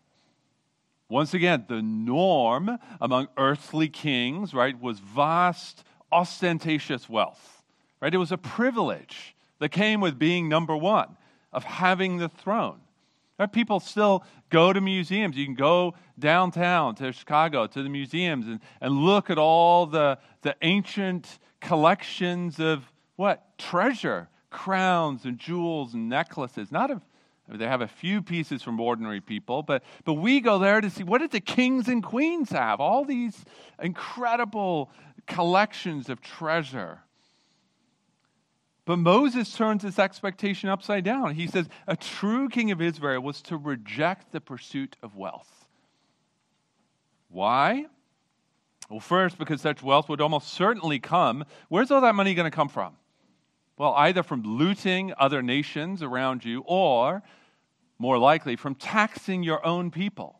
Once 1.09 1.35
again, 1.35 1.65
the 1.69 1.83
norm 1.83 2.79
among 3.01 3.29
earthly 3.37 3.89
kings, 3.89 4.55
right, 4.55 4.81
was 4.81 4.99
vast 4.99 5.85
ostentatious 6.11 7.09
wealth, 7.09 7.63
right? 8.01 8.15
It 8.15 8.19
was 8.19 8.33
a 8.33 8.39
privilege 8.39 9.37
that 9.59 9.69
came 9.71 10.01
with 10.01 10.19
being 10.19 10.49
number 10.49 10.77
one, 10.77 11.17
of 11.53 11.65
having 11.65 12.17
the 12.19 12.29
throne. 12.29 12.81
People 13.53 13.81
still 13.81 14.25
go 14.49 14.73
to 14.73 14.81
museums. 14.81 15.37
You 15.37 15.45
can 15.45 15.55
go 15.55 15.95
downtown 16.19 16.95
to 16.97 17.13
Chicago 17.13 17.67
to 17.67 17.83
the 17.83 17.89
museums 17.89 18.47
and, 18.47 18.61
and 18.81 18.95
look 18.95 19.29
at 19.29 19.37
all 19.37 19.87
the, 19.87 20.19
the 20.41 20.57
ancient 20.63 21.39
collections 21.61 22.59
of 22.59 22.91
what? 23.17 23.59
Treasure, 23.59 24.29
crowns 24.51 25.25
and 25.25 25.39
jewels 25.39 25.93
and 25.93 26.09
necklaces. 26.09 26.73
Not 26.73 26.91
of, 26.91 27.03
they 27.49 27.67
have 27.67 27.83
a 27.83 27.89
few 27.89 28.23
pieces 28.23 28.63
from 28.63 28.81
ordinary 28.81 29.21
people, 29.21 29.63
but, 29.63 29.85
but 30.05 30.15
we 30.15 30.41
go 30.41 30.59
there 30.59 30.81
to 30.81 30.89
see 30.89 31.05
what 31.05 31.19
did 31.19 31.31
the 31.31 31.41
kings 31.41 31.89
and 31.89 32.03
queens 32.03 32.51
have? 32.51 32.81
All 32.81 33.05
these 33.05 33.45
incredible 33.83 34.91
collections 35.27 36.09
of 36.09 36.21
treasure. 36.21 37.01
But 38.87 38.99
Moses 38.99 39.53
turns 39.53 39.83
this 39.83 39.99
expectation 39.99 40.71
upside 40.71 41.05
down. 41.05 41.35
He 41.35 41.49
says, 41.49 41.69
A 41.89 41.97
true 41.97 42.49
king 42.49 42.71
of 42.71 42.81
Israel 42.81 43.21
was 43.21 43.43
to 43.43 43.57
reject 43.57 44.31
the 44.31 44.41
pursuit 44.41 44.97
of 45.03 45.17
wealth. 45.17 45.67
Why? 47.29 47.87
Well, 48.89 49.01
first, 49.01 49.39
because 49.39 49.61
such 49.61 49.83
wealth 49.83 50.09
would 50.09 50.21
almost 50.21 50.49
certainly 50.55 51.01
come. 51.01 51.45
Where's 51.69 51.91
all 51.91 52.01
that 52.03 52.15
money 52.15 52.33
going 52.35 52.49
to 52.49 52.55
come 52.55 52.69
from? 52.69 52.97
Well, 53.77 53.93
either 53.95 54.23
from 54.23 54.43
looting 54.45 55.13
other 55.19 55.43
nations 55.43 56.01
around 56.01 56.45
you, 56.45 56.63
or 56.65 57.25
more 57.99 58.19
likely, 58.19 58.55
from 58.55 58.77
taxing 58.77 59.43
your 59.43 59.67
own 59.67 59.91
people, 59.91 60.39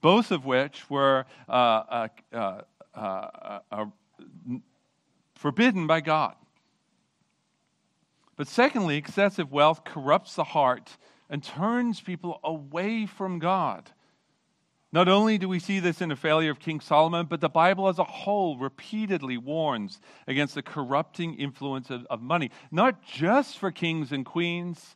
both 0.00 0.32
of 0.32 0.44
which 0.44 0.90
were 0.90 1.24
uh, 1.48 1.52
uh, 1.52 2.08
uh, 2.32 2.60
uh, 2.96 3.58
uh, 3.70 3.84
forbidden 5.36 5.86
by 5.86 6.00
God. 6.00 6.34
But 8.36 8.48
secondly, 8.48 8.96
excessive 8.96 9.52
wealth 9.52 9.84
corrupts 9.84 10.34
the 10.34 10.44
heart 10.44 10.96
and 11.28 11.42
turns 11.42 12.00
people 12.00 12.40
away 12.42 13.06
from 13.06 13.38
God. 13.38 13.90
Not 14.92 15.08
only 15.08 15.38
do 15.38 15.48
we 15.48 15.58
see 15.58 15.80
this 15.80 16.02
in 16.02 16.10
the 16.10 16.16
failure 16.16 16.50
of 16.50 16.58
King 16.58 16.80
Solomon, 16.80 17.24
but 17.26 17.40
the 17.40 17.48
Bible 17.48 17.88
as 17.88 17.98
a 17.98 18.04
whole 18.04 18.58
repeatedly 18.58 19.38
warns 19.38 20.00
against 20.26 20.54
the 20.54 20.62
corrupting 20.62 21.34
influence 21.34 21.88
of, 21.88 22.04
of 22.10 22.20
money, 22.20 22.50
not 22.70 23.02
just 23.02 23.56
for 23.56 23.70
kings 23.70 24.12
and 24.12 24.26
queens, 24.26 24.94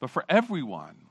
but 0.00 0.10
for 0.10 0.24
everyone. 0.28 1.05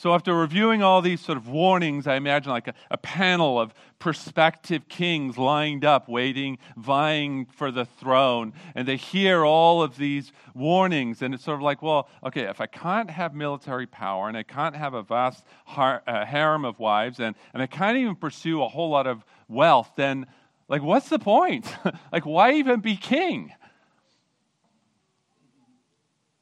So, 0.00 0.14
after 0.14 0.34
reviewing 0.34 0.82
all 0.82 1.02
these 1.02 1.20
sort 1.20 1.36
of 1.36 1.46
warnings, 1.46 2.06
I 2.06 2.14
imagine 2.14 2.50
like 2.50 2.68
a, 2.68 2.74
a, 2.90 2.96
panel 2.96 3.60
of 3.60 3.74
prospective 3.98 4.88
kings 4.88 5.36
lined 5.36 5.84
up, 5.84 6.08
waiting, 6.08 6.56
vying 6.74 7.44
for 7.44 7.70
the 7.70 7.84
throne. 7.84 8.54
And 8.74 8.88
they 8.88 8.96
hear 8.96 9.44
all 9.44 9.82
of 9.82 9.98
these 9.98 10.32
warnings. 10.54 11.20
And 11.20 11.34
it's 11.34 11.44
sort 11.44 11.56
of 11.56 11.62
like, 11.62 11.82
well, 11.82 12.08
okay, 12.24 12.44
if 12.44 12.62
I 12.62 12.66
can't 12.66 13.10
have 13.10 13.34
military 13.34 13.86
power 13.86 14.26
and 14.26 14.38
I 14.38 14.42
can't 14.42 14.74
have 14.74 14.94
a 14.94 15.02
vast 15.02 15.44
har- 15.66 16.02
uh, 16.06 16.24
harem 16.24 16.64
of 16.64 16.78
wives 16.78 17.20
and, 17.20 17.36
and 17.52 17.62
I 17.62 17.66
can't 17.66 17.98
even 17.98 18.16
pursue 18.16 18.62
a 18.62 18.68
whole 18.68 18.88
lot 18.88 19.06
of 19.06 19.22
wealth, 19.48 19.92
then, 19.96 20.24
like, 20.66 20.80
what's 20.80 21.10
the 21.10 21.18
point? 21.18 21.76
like, 22.10 22.24
why 22.24 22.54
even 22.54 22.80
be 22.80 22.96
king? 22.96 23.52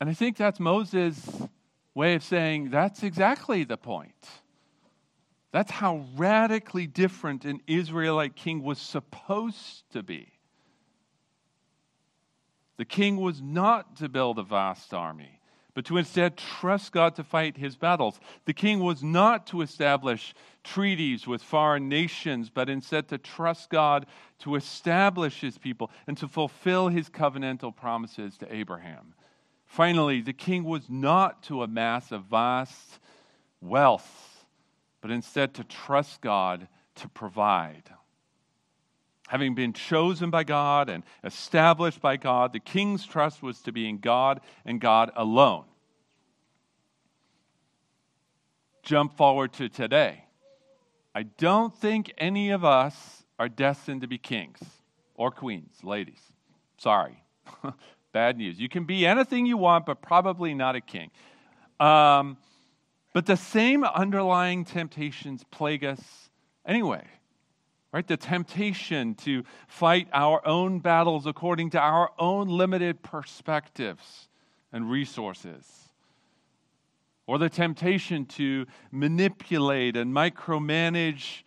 And 0.00 0.08
I 0.08 0.14
think 0.14 0.36
that's 0.36 0.60
Moses' 0.60 1.48
way 1.98 2.14
of 2.14 2.22
saying 2.22 2.70
that's 2.70 3.02
exactly 3.02 3.64
the 3.64 3.76
point. 3.76 4.28
That's 5.50 5.72
how 5.72 6.04
radically 6.16 6.86
different 6.86 7.44
an 7.44 7.60
Israelite 7.66 8.36
king 8.36 8.62
was 8.62 8.78
supposed 8.78 9.82
to 9.90 10.04
be. 10.04 10.30
The 12.76 12.84
king 12.84 13.16
was 13.16 13.42
not 13.42 13.96
to 13.96 14.08
build 14.08 14.38
a 14.38 14.44
vast 14.44 14.94
army, 14.94 15.40
but 15.74 15.86
to 15.86 15.96
instead 15.96 16.36
trust 16.36 16.92
God 16.92 17.16
to 17.16 17.24
fight 17.24 17.56
his 17.56 17.74
battles. 17.74 18.20
The 18.44 18.52
king 18.52 18.78
was 18.78 19.02
not 19.02 19.48
to 19.48 19.62
establish 19.62 20.34
treaties 20.62 21.26
with 21.26 21.42
foreign 21.42 21.88
nations, 21.88 22.48
but 22.48 22.68
instead 22.68 23.08
to 23.08 23.18
trust 23.18 23.70
God 23.70 24.06
to 24.40 24.54
establish 24.54 25.40
his 25.40 25.58
people 25.58 25.90
and 26.06 26.16
to 26.18 26.28
fulfill 26.28 26.86
his 26.86 27.10
covenantal 27.10 27.74
promises 27.74 28.38
to 28.38 28.54
Abraham. 28.54 29.14
Finally, 29.68 30.22
the 30.22 30.32
king 30.32 30.64
was 30.64 30.88
not 30.88 31.42
to 31.44 31.62
amass 31.62 32.10
a 32.10 32.18
vast 32.18 32.98
wealth, 33.60 34.44
but 35.02 35.10
instead 35.10 35.54
to 35.54 35.62
trust 35.62 36.20
God 36.22 36.66
to 36.96 37.08
provide. 37.08 37.84
Having 39.28 39.54
been 39.54 39.74
chosen 39.74 40.30
by 40.30 40.42
God 40.42 40.88
and 40.88 41.04
established 41.22 42.00
by 42.00 42.16
God, 42.16 42.54
the 42.54 42.60
king's 42.60 43.04
trust 43.04 43.42
was 43.42 43.60
to 43.60 43.72
be 43.72 43.86
in 43.86 43.98
God 43.98 44.40
and 44.64 44.80
God 44.80 45.10
alone. 45.14 45.64
Jump 48.82 49.18
forward 49.18 49.52
to 49.52 49.68
today. 49.68 50.24
I 51.14 51.24
don't 51.24 51.76
think 51.76 52.10
any 52.16 52.50
of 52.50 52.64
us 52.64 53.22
are 53.38 53.50
destined 53.50 54.00
to 54.00 54.06
be 54.06 54.16
kings 54.16 54.60
or 55.14 55.30
queens, 55.30 55.84
ladies. 55.84 56.22
Sorry. 56.78 57.22
Bad 58.12 58.38
news. 58.38 58.58
You 58.58 58.68
can 58.68 58.84
be 58.84 59.06
anything 59.06 59.46
you 59.46 59.56
want, 59.56 59.86
but 59.86 60.00
probably 60.00 60.54
not 60.54 60.76
a 60.76 60.80
king. 60.80 61.10
Um, 61.78 62.38
but 63.12 63.26
the 63.26 63.36
same 63.36 63.84
underlying 63.84 64.64
temptations 64.64 65.44
plague 65.50 65.84
us 65.84 66.00
anyway. 66.66 67.04
Right? 67.92 68.06
The 68.06 68.16
temptation 68.16 69.14
to 69.16 69.44
fight 69.66 70.08
our 70.12 70.46
own 70.46 70.80
battles 70.80 71.26
according 71.26 71.70
to 71.70 71.78
our 71.78 72.10
own 72.18 72.48
limited 72.48 73.02
perspectives 73.02 74.28
and 74.72 74.90
resources. 74.90 75.66
Or 77.26 77.38
the 77.38 77.48
temptation 77.48 78.26
to 78.26 78.66
manipulate 78.90 79.96
and 79.96 80.14
micromanage 80.14 81.42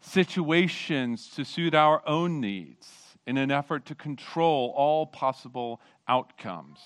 situations 0.00 1.28
to 1.30 1.44
suit 1.44 1.74
our 1.74 2.02
own 2.08 2.40
needs 2.40 2.97
in 3.28 3.36
an 3.36 3.50
effort 3.50 3.84
to 3.84 3.94
control 3.94 4.72
all 4.74 5.06
possible 5.06 5.82
outcomes. 6.08 6.78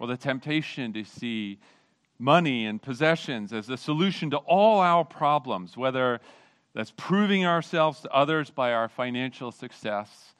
Or 0.00 0.08
the 0.08 0.16
temptation 0.16 0.92
to 0.94 1.04
see 1.04 1.60
money 2.18 2.66
and 2.66 2.82
possessions 2.82 3.52
as 3.52 3.68
the 3.68 3.76
solution 3.76 4.30
to 4.30 4.38
all 4.38 4.80
our 4.80 5.04
problems, 5.04 5.76
whether 5.76 6.20
that's 6.74 6.92
proving 6.96 7.46
ourselves 7.46 8.00
to 8.00 8.10
others 8.10 8.50
by 8.50 8.72
our 8.72 8.88
financial 8.88 9.52
success 9.52 10.34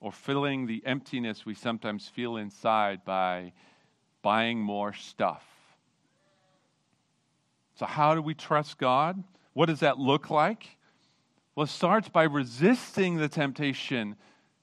or 0.00 0.12
filling 0.12 0.66
the 0.66 0.82
emptiness 0.84 1.46
we 1.46 1.54
sometimes 1.54 2.06
feel 2.08 2.36
inside 2.36 3.02
by 3.06 3.52
buying 4.20 4.60
more 4.60 4.92
stuff. 4.92 5.44
So, 7.76 7.86
how 7.86 8.14
do 8.14 8.20
we 8.20 8.34
trust 8.34 8.76
God? 8.76 9.24
What 9.54 9.66
does 9.66 9.80
that 9.80 9.98
look 9.98 10.28
like? 10.28 10.76
Well, 11.54 11.64
it 11.64 11.70
starts 11.70 12.08
by 12.08 12.24
resisting 12.24 13.16
the 13.18 13.28
temptation 13.28 14.16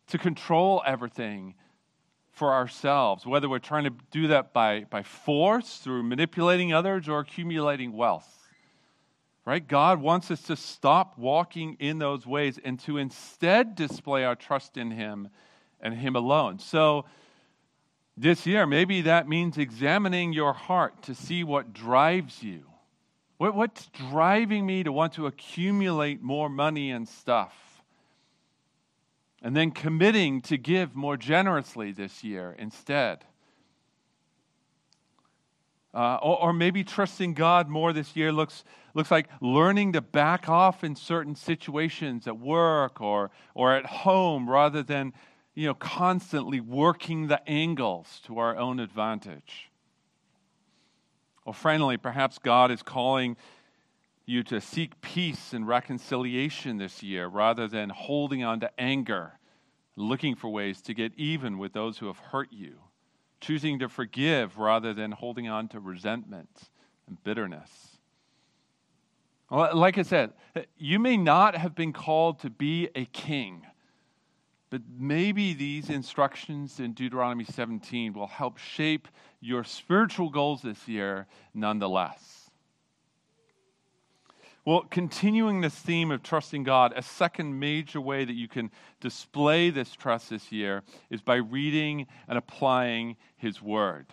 to 0.08 0.18
control 0.18 0.82
everything 0.86 1.54
for 2.32 2.52
ourselves, 2.52 3.26
whether 3.26 3.48
we're 3.48 3.60
trying 3.60 3.84
to 3.84 3.94
do 4.12 4.28
that 4.28 4.54
by, 4.54 4.86
by 4.90 5.04
force, 5.04 5.78
through 5.78 6.04
manipulating 6.04 6.74
others, 6.74 7.08
or 7.08 7.20
accumulating 7.20 7.94
wealth. 7.94 8.36
Right? 9.46 9.66
God 9.66 10.02
wants 10.02 10.32
us 10.32 10.42
to 10.44 10.56
stop 10.56 11.18
walking 11.18 11.76
in 11.80 12.00
those 12.00 12.26
ways 12.26 12.60
and 12.64 12.80
to 12.82 12.98
instead 12.98 13.76
display 13.76 14.24
our 14.24 14.36
trust 14.36 14.78
in 14.78 14.92
Him 14.92 15.30
and 15.82 15.94
Him 15.94 16.16
alone. 16.16 16.60
So, 16.60 17.06
this 18.16 18.46
year, 18.46 18.66
maybe 18.66 19.02
that 19.04 19.30
means 19.30 19.58
examining 19.58 20.34
your 20.34 20.52
heart 20.54 21.04
to 21.04 21.16
see 21.16 21.44
what 21.44 21.72
drives 21.72 22.44
you 22.44 22.69
what, 23.40 23.56
what's 23.56 23.88
driving 23.88 24.66
me 24.66 24.84
to 24.84 24.92
want 24.92 25.14
to 25.14 25.26
accumulate 25.26 26.22
more 26.22 26.50
money 26.50 26.92
and 26.92 27.08
stuff? 27.08 27.56
And 29.42 29.56
then 29.56 29.72
committing 29.72 30.42
to 30.42 30.58
give 30.58 30.94
more 30.94 31.16
generously 31.16 31.94
this 31.94 32.22
year 32.22 32.54
instead. 32.60 33.24
Uh, 35.94 36.16
or, 36.22 36.42
or, 36.44 36.54
maybe 36.54 36.84
trusting 36.84 37.34
God 37.34 37.70
more 37.70 37.94
this 37.94 38.14
year 38.14 38.34
looks, 38.34 38.66
looks 38.94 39.10
like 39.10 39.30
learning 39.40 39.94
to 39.94 40.02
back 40.02 40.50
off 40.50 40.84
in 40.84 40.96
certain 40.98 41.34
situations 41.34 42.28
at 42.28 42.38
work 42.38 43.00
or, 43.00 43.32
or 43.56 43.74
at 43.74 43.86
home 43.86 44.50
rather 44.50 44.84
than 44.84 45.14
you 45.56 45.66
know, 45.66 45.74
constantly 45.74 46.60
working 46.60 47.28
the 47.28 47.42
angles 47.50 48.20
to 48.26 48.38
our 48.38 48.58
own 48.58 48.82
advantage. 48.82 49.69
Or 51.50 51.54
finally, 51.54 51.98
perhaps 51.98 52.38
God 52.38 52.70
is 52.70 52.84
calling 52.84 53.36
you 54.28 54.44
to 54.44 54.62
seek 54.62 55.02
peace 55.02 55.52
and 55.52 55.68
reconciliation 55.68 56.78
this 56.78 57.02
year 57.02 57.26
rather 57.26 57.68
than 57.68 57.90
holding 57.90 58.44
on 58.44 58.60
to 58.60 58.70
anger, 58.80 59.40
looking 59.96 60.36
for 60.36 60.48
ways 60.50 60.80
to 60.84 60.94
get 60.94 61.12
even 61.18 61.58
with 61.58 61.74
those 61.74 61.98
who 61.98 62.06
have 62.06 62.20
hurt 62.20 62.50
you, 62.54 62.76
choosing 63.42 63.80
to 63.80 63.90
forgive 63.90 64.60
rather 64.60 64.94
than 64.94 65.12
holding 65.12 65.48
on 65.48 65.68
to 65.70 65.80
resentment 65.80 66.70
and 67.08 67.24
bitterness. 67.24 67.98
Like 69.50 69.98
I 69.98 70.04
said, 70.04 70.34
you 70.78 71.00
may 71.00 71.18
not 71.18 71.58
have 71.58 71.74
been 71.74 71.94
called 71.94 72.42
to 72.42 72.52
be 72.52 72.90
a 72.94 73.06
king, 73.06 73.66
but 74.70 74.82
maybe 74.98 75.54
these 75.54 75.90
instructions 75.90 76.80
in 76.80 76.94
Deuteronomy 76.94 77.44
17 77.44 78.14
will 78.14 78.28
help 78.28 78.58
shape 78.58 79.08
your 79.40 79.64
spiritual 79.64 80.30
goals 80.30 80.62
this 80.62 80.88
year 80.88 81.28
nonetheless. 81.54 82.40
Well, 84.66 84.82
continuing 84.82 85.62
this 85.62 85.74
theme 85.74 86.12
of 86.12 86.22
trusting 86.22 86.64
God, 86.64 86.94
a 86.96 87.02
second 87.02 87.60
major 87.60 88.00
way 88.00 88.26
that 88.26 88.34
you 88.34 88.48
can 88.48 88.70
display 89.00 89.72
this 89.72 89.94
trust 89.94 90.30
this 90.30 90.52
year 90.52 90.84
is 91.10 91.22
by 91.22 91.38
reading 91.38 92.06
and 92.28 92.38
applying 92.38 93.16
His 93.38 93.62
Word. 93.62 94.06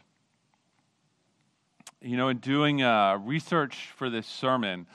You 2.00 2.16
know, 2.16 2.28
in 2.28 2.38
doing 2.38 2.82
uh, 2.82 3.18
research 3.18 3.92
for 3.96 4.08
this 4.08 4.26
sermon, 4.26 4.86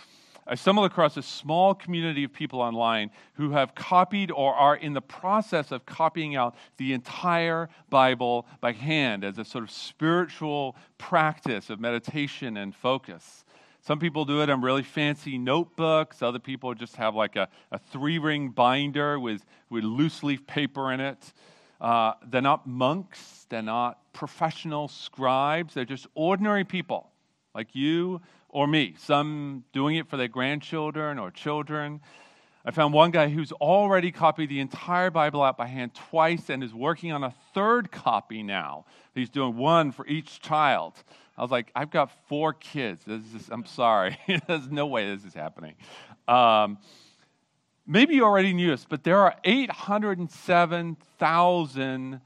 I 0.51 0.55
stumbled 0.55 0.85
across 0.85 1.15
a 1.15 1.21
small 1.21 1.73
community 1.73 2.25
of 2.25 2.33
people 2.33 2.59
online 2.59 3.11
who 3.35 3.51
have 3.51 3.73
copied 3.73 4.31
or 4.31 4.53
are 4.53 4.75
in 4.75 4.91
the 4.91 5.01
process 5.01 5.71
of 5.71 5.85
copying 5.85 6.35
out 6.35 6.55
the 6.75 6.91
entire 6.91 7.69
Bible 7.89 8.45
by 8.59 8.73
hand 8.73 9.23
as 9.23 9.37
a 9.37 9.45
sort 9.45 9.63
of 9.63 9.71
spiritual 9.71 10.75
practice 10.97 11.69
of 11.69 11.79
meditation 11.79 12.57
and 12.57 12.75
focus. 12.75 13.45
Some 13.79 13.97
people 13.97 14.25
do 14.25 14.41
it 14.41 14.49
on 14.49 14.59
really 14.59 14.83
fancy 14.83 15.37
notebooks. 15.37 16.21
Other 16.21 16.37
people 16.37 16.73
just 16.73 16.97
have 16.97 17.15
like 17.15 17.37
a, 17.37 17.47
a 17.71 17.79
three 17.79 18.19
ring 18.19 18.49
binder 18.49 19.21
with, 19.21 19.45
with 19.69 19.85
loose 19.85 20.21
leaf 20.21 20.45
paper 20.47 20.91
in 20.91 20.99
it. 20.99 21.31
Uh, 21.79 22.11
they're 22.27 22.41
not 22.41 22.67
monks, 22.67 23.45
they're 23.47 23.61
not 23.61 23.99
professional 24.11 24.89
scribes, 24.89 25.73
they're 25.73 25.85
just 25.85 26.07
ordinary 26.13 26.65
people 26.65 27.10
like 27.53 27.69
you 27.73 28.21
or 28.49 28.67
me. 28.67 28.95
Some 28.97 29.63
doing 29.73 29.95
it 29.95 30.09
for 30.09 30.17
their 30.17 30.27
grandchildren 30.27 31.19
or 31.19 31.31
children. 31.31 32.01
I 32.63 32.69
found 32.71 32.93
one 32.93 33.09
guy 33.09 33.29
who's 33.29 33.51
already 33.53 34.11
copied 34.11 34.49
the 34.49 34.59
entire 34.59 35.09
Bible 35.09 35.41
out 35.41 35.57
by 35.57 35.65
hand 35.65 35.95
twice 35.95 36.49
and 36.49 36.63
is 36.63 36.71
working 36.73 37.11
on 37.11 37.23
a 37.23 37.33
third 37.53 37.91
copy 37.91 38.43
now. 38.43 38.85
He's 39.15 39.29
doing 39.29 39.57
one 39.57 39.91
for 39.91 40.05
each 40.05 40.41
child. 40.41 40.93
I 41.37 41.41
was 41.41 41.49
like, 41.49 41.71
I've 41.75 41.89
got 41.89 42.11
four 42.27 42.53
kids. 42.53 43.01
This 43.05 43.23
is, 43.33 43.49
I'm 43.49 43.65
sorry. 43.65 44.17
There's 44.47 44.69
no 44.69 44.85
way 44.85 45.11
this 45.13 45.25
is 45.25 45.33
happening. 45.33 45.73
Um, 46.27 46.77
maybe 47.87 48.13
you 48.13 48.23
already 48.23 48.53
knew 48.53 48.69
this, 48.69 48.85
but 48.87 49.03
there 49.03 49.17
are 49.17 49.33
807,000 49.43 52.21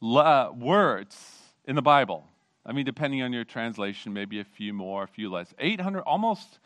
le- 0.00 0.52
words 0.52 1.16
in 1.64 1.74
the 1.74 1.82
Bible. 1.82 2.24
I 2.64 2.72
mean, 2.72 2.84
depending 2.84 3.22
on 3.22 3.32
your 3.32 3.44
translation, 3.44 4.12
maybe 4.12 4.40
a 4.40 4.44
few 4.44 4.72
more, 4.72 5.04
a 5.04 5.08
few 5.08 5.30
less. 5.30 5.52
800, 5.58 6.02
almost 6.02 6.58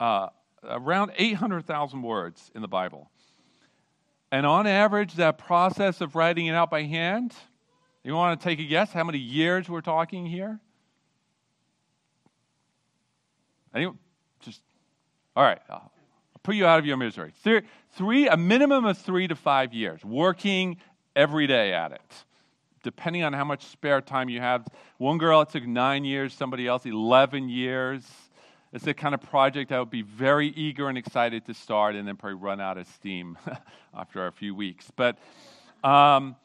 uh, 0.00 0.28
around 0.64 1.12
800,000 1.16 2.02
words 2.02 2.50
in 2.54 2.62
the 2.62 2.68
Bible. 2.68 3.08
And 4.32 4.44
on 4.44 4.66
average, 4.66 5.14
that 5.14 5.38
process 5.38 6.00
of 6.00 6.16
writing 6.16 6.46
it 6.46 6.54
out 6.54 6.70
by 6.70 6.82
hand, 6.82 7.32
you 8.02 8.14
want 8.14 8.40
to 8.40 8.44
take 8.44 8.58
a 8.58 8.64
guess 8.64 8.92
how 8.92 9.04
many 9.04 9.18
years 9.18 9.68
we're 9.68 9.80
talking 9.80 10.26
here? 10.26 10.58
Anyone? 13.74 13.98
Just, 14.40 14.62
all 15.36 15.44
right. 15.44 15.60
I'll 15.68 15.90
put 16.42 16.56
you 16.56 16.66
out 16.66 16.78
of 16.78 16.86
your 16.86 16.96
misery. 16.96 17.32
Three, 17.42 17.62
three, 17.92 18.28
a 18.28 18.36
minimum 18.36 18.84
of 18.84 18.98
three 18.98 19.28
to 19.28 19.36
five 19.36 19.72
years, 19.72 20.04
working 20.04 20.78
every 21.14 21.46
day 21.46 21.72
at 21.72 21.92
it, 21.92 22.24
depending 22.86 23.24
on 23.24 23.32
how 23.32 23.42
much 23.42 23.64
spare 23.64 24.00
time 24.00 24.28
you 24.28 24.38
have. 24.38 24.64
One 24.98 25.18
girl, 25.18 25.40
it 25.40 25.48
took 25.48 25.66
nine 25.66 26.04
years, 26.04 26.32
somebody 26.32 26.68
else, 26.68 26.86
11 26.86 27.48
years. 27.48 28.04
It's 28.72 28.84
the 28.84 28.94
kind 28.94 29.12
of 29.12 29.20
project 29.20 29.72
I 29.72 29.80
would 29.80 29.90
be 29.90 30.02
very 30.02 30.50
eager 30.50 30.88
and 30.88 30.96
excited 30.96 31.44
to 31.46 31.54
start 31.54 31.96
and 31.96 32.06
then 32.06 32.14
probably 32.14 32.38
run 32.38 32.60
out 32.60 32.78
of 32.78 32.86
steam 32.86 33.36
after 33.92 34.28
a 34.28 34.30
few 34.30 34.54
weeks. 34.54 34.88
But 34.94 35.18
um, 35.82 36.36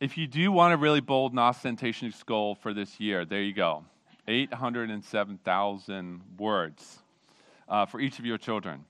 if 0.00 0.16
you 0.16 0.26
do 0.26 0.50
want 0.50 0.72
a 0.72 0.78
really 0.78 1.02
bold 1.02 1.32
and 1.32 1.40
ostentatious 1.40 2.22
goal 2.22 2.54
for 2.54 2.72
this 2.72 2.98
year, 2.98 3.26
there 3.26 3.42
you 3.42 3.52
go. 3.52 3.84
807,000 4.26 6.22
words 6.38 7.00
uh, 7.68 7.84
for 7.84 8.00
each 8.00 8.18
of 8.18 8.24
your 8.24 8.38
children. 8.38 8.86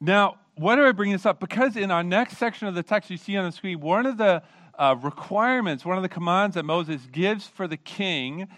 Now, 0.00 0.38
why 0.54 0.76
do 0.76 0.84
I 0.84 0.92
bring 0.92 1.12
this 1.12 1.26
up? 1.26 1.40
Because 1.40 1.76
in 1.76 1.90
our 1.90 2.02
next 2.02 2.38
section 2.38 2.68
of 2.68 2.74
the 2.74 2.82
text 2.82 3.10
you 3.10 3.16
see 3.16 3.36
on 3.36 3.44
the 3.44 3.52
screen, 3.52 3.80
one 3.80 4.06
of 4.06 4.16
the 4.16 4.42
uh, 4.78 4.96
requirements, 5.00 5.84
one 5.84 5.96
of 5.96 6.02
the 6.02 6.08
commands 6.08 6.54
that 6.54 6.64
Moses 6.64 7.02
gives 7.10 7.46
for 7.46 7.66
the 7.66 7.76
king 7.76 8.48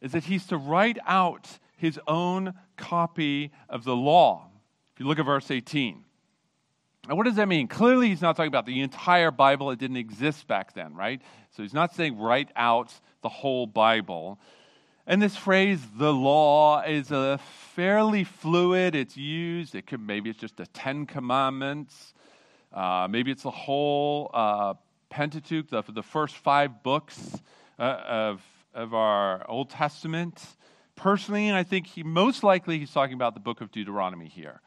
is 0.00 0.12
that 0.12 0.24
he's 0.24 0.46
to 0.46 0.56
write 0.56 0.98
out 1.06 1.58
his 1.76 1.98
own 2.06 2.54
copy 2.76 3.52
of 3.68 3.84
the 3.84 3.94
law. 3.94 4.48
If 4.94 5.00
you 5.00 5.06
look 5.06 5.18
at 5.18 5.26
verse 5.26 5.50
18. 5.50 6.04
Now, 7.08 7.16
what 7.16 7.24
does 7.24 7.36
that 7.36 7.48
mean? 7.48 7.68
Clearly, 7.68 8.08
he's 8.08 8.22
not 8.22 8.36
talking 8.36 8.48
about 8.48 8.66
the 8.66 8.80
entire 8.80 9.30
Bible. 9.30 9.70
It 9.70 9.78
didn't 9.78 9.98
exist 9.98 10.46
back 10.46 10.72
then, 10.74 10.94
right? 10.94 11.20
So 11.50 11.62
he's 11.62 11.74
not 11.74 11.94
saying 11.94 12.18
write 12.18 12.50
out 12.56 12.92
the 13.22 13.28
whole 13.28 13.66
Bible. 13.66 14.38
And 15.06 15.20
this 15.20 15.36
phrase, 15.36 15.80
the 15.98 16.14
law, 16.14 16.80
is 16.80 17.10
a 17.10 17.38
fairly 17.74 18.24
fluid. 18.24 18.94
It's 18.94 19.18
used. 19.18 19.74
It 19.74 19.86
could 19.86 20.00
maybe 20.00 20.30
it's 20.30 20.38
just 20.38 20.56
the 20.56 20.66
Ten 20.68 21.04
Commandments. 21.04 22.14
Uh, 22.72 23.06
maybe 23.10 23.30
it's 23.30 23.42
the 23.42 23.50
whole 23.50 24.30
uh, 24.32 24.74
Pentateuch, 25.10 25.68
the, 25.68 25.82
the 25.82 26.02
first 26.02 26.36
five 26.36 26.82
books 26.82 27.38
uh, 27.78 27.82
of, 27.82 28.42
of 28.72 28.94
our 28.94 29.48
Old 29.48 29.68
Testament. 29.68 30.42
Personally, 30.96 31.52
I 31.52 31.64
think 31.64 31.86
he 31.86 32.02
most 32.02 32.42
likely 32.42 32.78
he's 32.78 32.92
talking 32.92 33.14
about 33.14 33.34
the 33.34 33.40
book 33.40 33.60
of 33.60 33.70
Deuteronomy 33.70 34.28
here, 34.28 34.62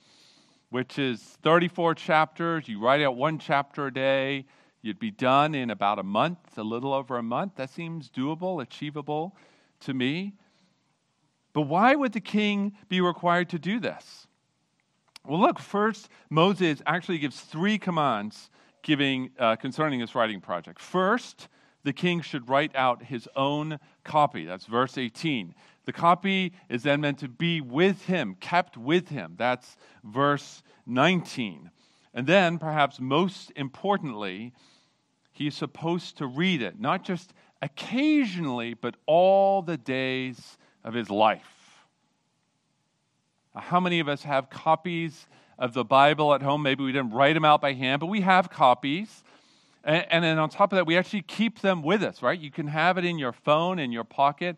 which 0.69 1.00
is 1.00 1.19
34 1.41 1.95
chapters. 1.95 2.67
You 2.67 2.80
write 2.80 3.02
out 3.02 3.15
one 3.15 3.39
chapter 3.39 3.88
a 3.88 3.93
day. 3.93 4.45
You'd 4.84 5.00
be 5.00 5.10
done 5.10 5.56
in 5.56 5.71
about 5.71 5.97
a 5.97 6.04
month, 6.04 6.58
a 6.58 6.63
little 6.63 6.93
over 6.93 7.17
a 7.17 7.23
month. 7.23 7.56
That 7.56 7.71
seems 7.71 8.12
doable, 8.12 8.62
achievable 8.62 9.36
to 9.81 9.93
me. 9.93 10.33
But 11.53 11.61
why 11.63 11.95
would 11.95 12.13
the 12.13 12.21
king 12.21 12.73
be 12.87 13.01
required 13.01 13.49
to 13.49 13.59
do 13.59 13.79
this? 13.79 14.27
Well, 15.25 15.39
look, 15.39 15.59
first, 15.59 16.09
Moses 16.29 16.81
actually 16.85 17.17
gives 17.17 17.39
three 17.41 17.77
commands 17.77 18.49
giving, 18.81 19.31
uh, 19.37 19.57
concerning 19.57 19.99
this 19.99 20.15
writing 20.15 20.39
project. 20.39 20.79
First, 20.79 21.49
the 21.83 21.93
king 21.93 22.21
should 22.21 22.49
write 22.49 22.75
out 22.75 23.03
his 23.03 23.27
own 23.35 23.79
copy. 24.03 24.45
That's 24.45 24.65
verse 24.65 24.97
18. 24.97 25.53
The 25.85 25.93
copy 25.93 26.53
is 26.69 26.83
then 26.83 27.01
meant 27.01 27.19
to 27.19 27.27
be 27.27 27.61
with 27.61 28.05
him, 28.05 28.35
kept 28.39 28.77
with 28.77 29.09
him. 29.09 29.35
That's 29.37 29.77
verse 30.03 30.63
19. 30.85 31.71
And 32.13 32.27
then, 32.27 32.57
perhaps 32.57 32.99
most 32.99 33.51
importantly, 33.55 34.53
he's 35.31 35.55
supposed 35.55 36.17
to 36.17 36.27
read 36.27 36.61
it, 36.61 36.79
not 36.79 37.03
just 37.03 37.33
occasionally, 37.62 38.74
but 38.74 38.96
all 39.06 39.62
the 39.62 39.78
days 39.78 40.58
of 40.84 40.93
his 40.93 41.10
life. 41.10 41.86
How 43.56 43.80
many 43.80 44.00
of 44.00 44.08
us 44.08 44.24
have 44.24 44.50
copies 44.50 45.28
of 45.58 45.74
the 45.74 45.84
Bible 45.84 46.34
at 46.34 46.41
home? 46.41 46.62
Maybe 46.62 46.84
we 46.84 46.91
didn't 46.91 47.12
write 47.12 47.34
them 47.34 47.46
out 47.46 47.62
by 47.62 47.74
hand, 47.74 48.00
but 48.00 48.08
we 48.08 48.22
have 48.22 48.50
copies. 48.50 49.24
And, 49.84 50.06
and 50.10 50.24
then 50.24 50.38
on 50.38 50.50
top 50.50 50.72
of 50.72 50.78
that, 50.78 50.86
we 50.86 50.98
actually 50.98 51.24
keep 51.24 51.60
them 51.62 51.82
with 51.82 52.04
us, 52.04 52.22
right? 52.22 52.39
You 52.39 52.52
can 52.52 52.67
have 52.67 52.98
it 52.98 53.06
in 53.06 53.17
your 53.17 53.32
phone, 53.32 53.80
in 53.80 53.91
your 53.91 54.04
pocket, 54.04 54.58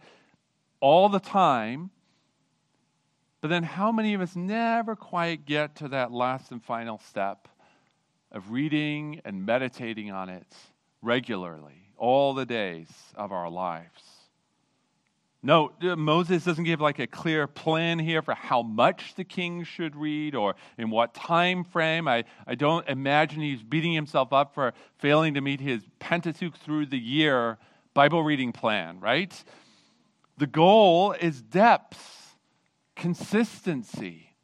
all 0.82 1.08
the 1.08 1.20
time. 1.20 1.92
But 3.42 3.48
then, 3.48 3.64
how 3.64 3.92
many 3.94 4.14
of 4.14 4.20
us 4.20 4.36
never 4.36 4.98
quite 4.98 5.46
get 5.46 5.76
to 5.78 5.88
that 5.90 6.12
last 6.12 6.52
and 6.52 6.62
final 6.62 6.98
step 6.98 7.48
of 8.32 8.52
reading 8.52 9.22
and 9.24 9.46
meditating 9.46 10.12
on 10.12 10.30
it 10.30 10.54
regularly, 11.02 11.89
all 12.00 12.34
the 12.34 12.46
days 12.46 12.90
of 13.16 13.32
our 13.32 13.50
lives? 13.50 14.04
No, 15.42 15.72
uh, 15.82 15.96
Moses 15.96 16.44
doesn't 16.44 16.66
give 16.66 16.82
like 16.82 17.00
a 17.00 17.08
clear 17.08 17.48
plan 17.48 17.98
here 17.98 18.22
for 18.22 18.34
how 18.34 18.62
much 18.62 19.16
the 19.16 19.24
king 19.24 19.64
should 19.64 19.96
read 19.96 20.36
or 20.36 20.56
in 20.78 20.90
what 20.90 21.14
time 21.14 21.64
frame. 21.64 22.10
I, 22.10 22.26
I 22.46 22.56
don't 22.56 22.88
imagine 22.90 23.42
he's 23.42 23.64
beating 23.64 23.94
himself 23.94 24.34
up 24.34 24.54
for 24.54 24.74
failing 24.98 25.36
to 25.36 25.42
meet 25.42 25.62
his 25.62 25.84
Pentateuch 26.00 26.58
through 26.58 26.88
the 26.88 27.00
year 27.00 27.58
Bible 27.94 28.22
reading 28.22 28.52
plan, 28.52 29.00
right? 29.00 29.44
The 30.38 30.48
goal 30.48 31.14
is 31.14 31.42
depth, 31.42 32.36
consistency, 32.96 34.36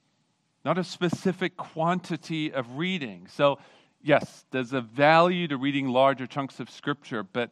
not 0.64 0.78
a 0.78 0.84
specific 0.84 1.58
quantity 1.58 2.54
of 2.54 2.78
reading. 2.78 3.28
So, 3.30 3.60
yes, 4.06 4.46
there's 4.52 4.72
a 4.72 4.82
value 4.82 5.48
to 5.48 5.58
reading 5.58 5.90
larger 5.90 6.28
chunks 6.28 6.60
of 6.60 6.70
Scripture, 6.70 7.24
but, 7.24 7.50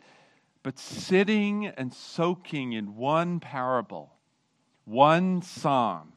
but 0.61 0.77
sitting 0.77 1.65
and 1.65 1.91
soaking 1.91 2.73
in 2.73 2.95
one 2.95 3.39
parable, 3.39 4.13
one 4.85 5.41
psalm, 5.41 6.13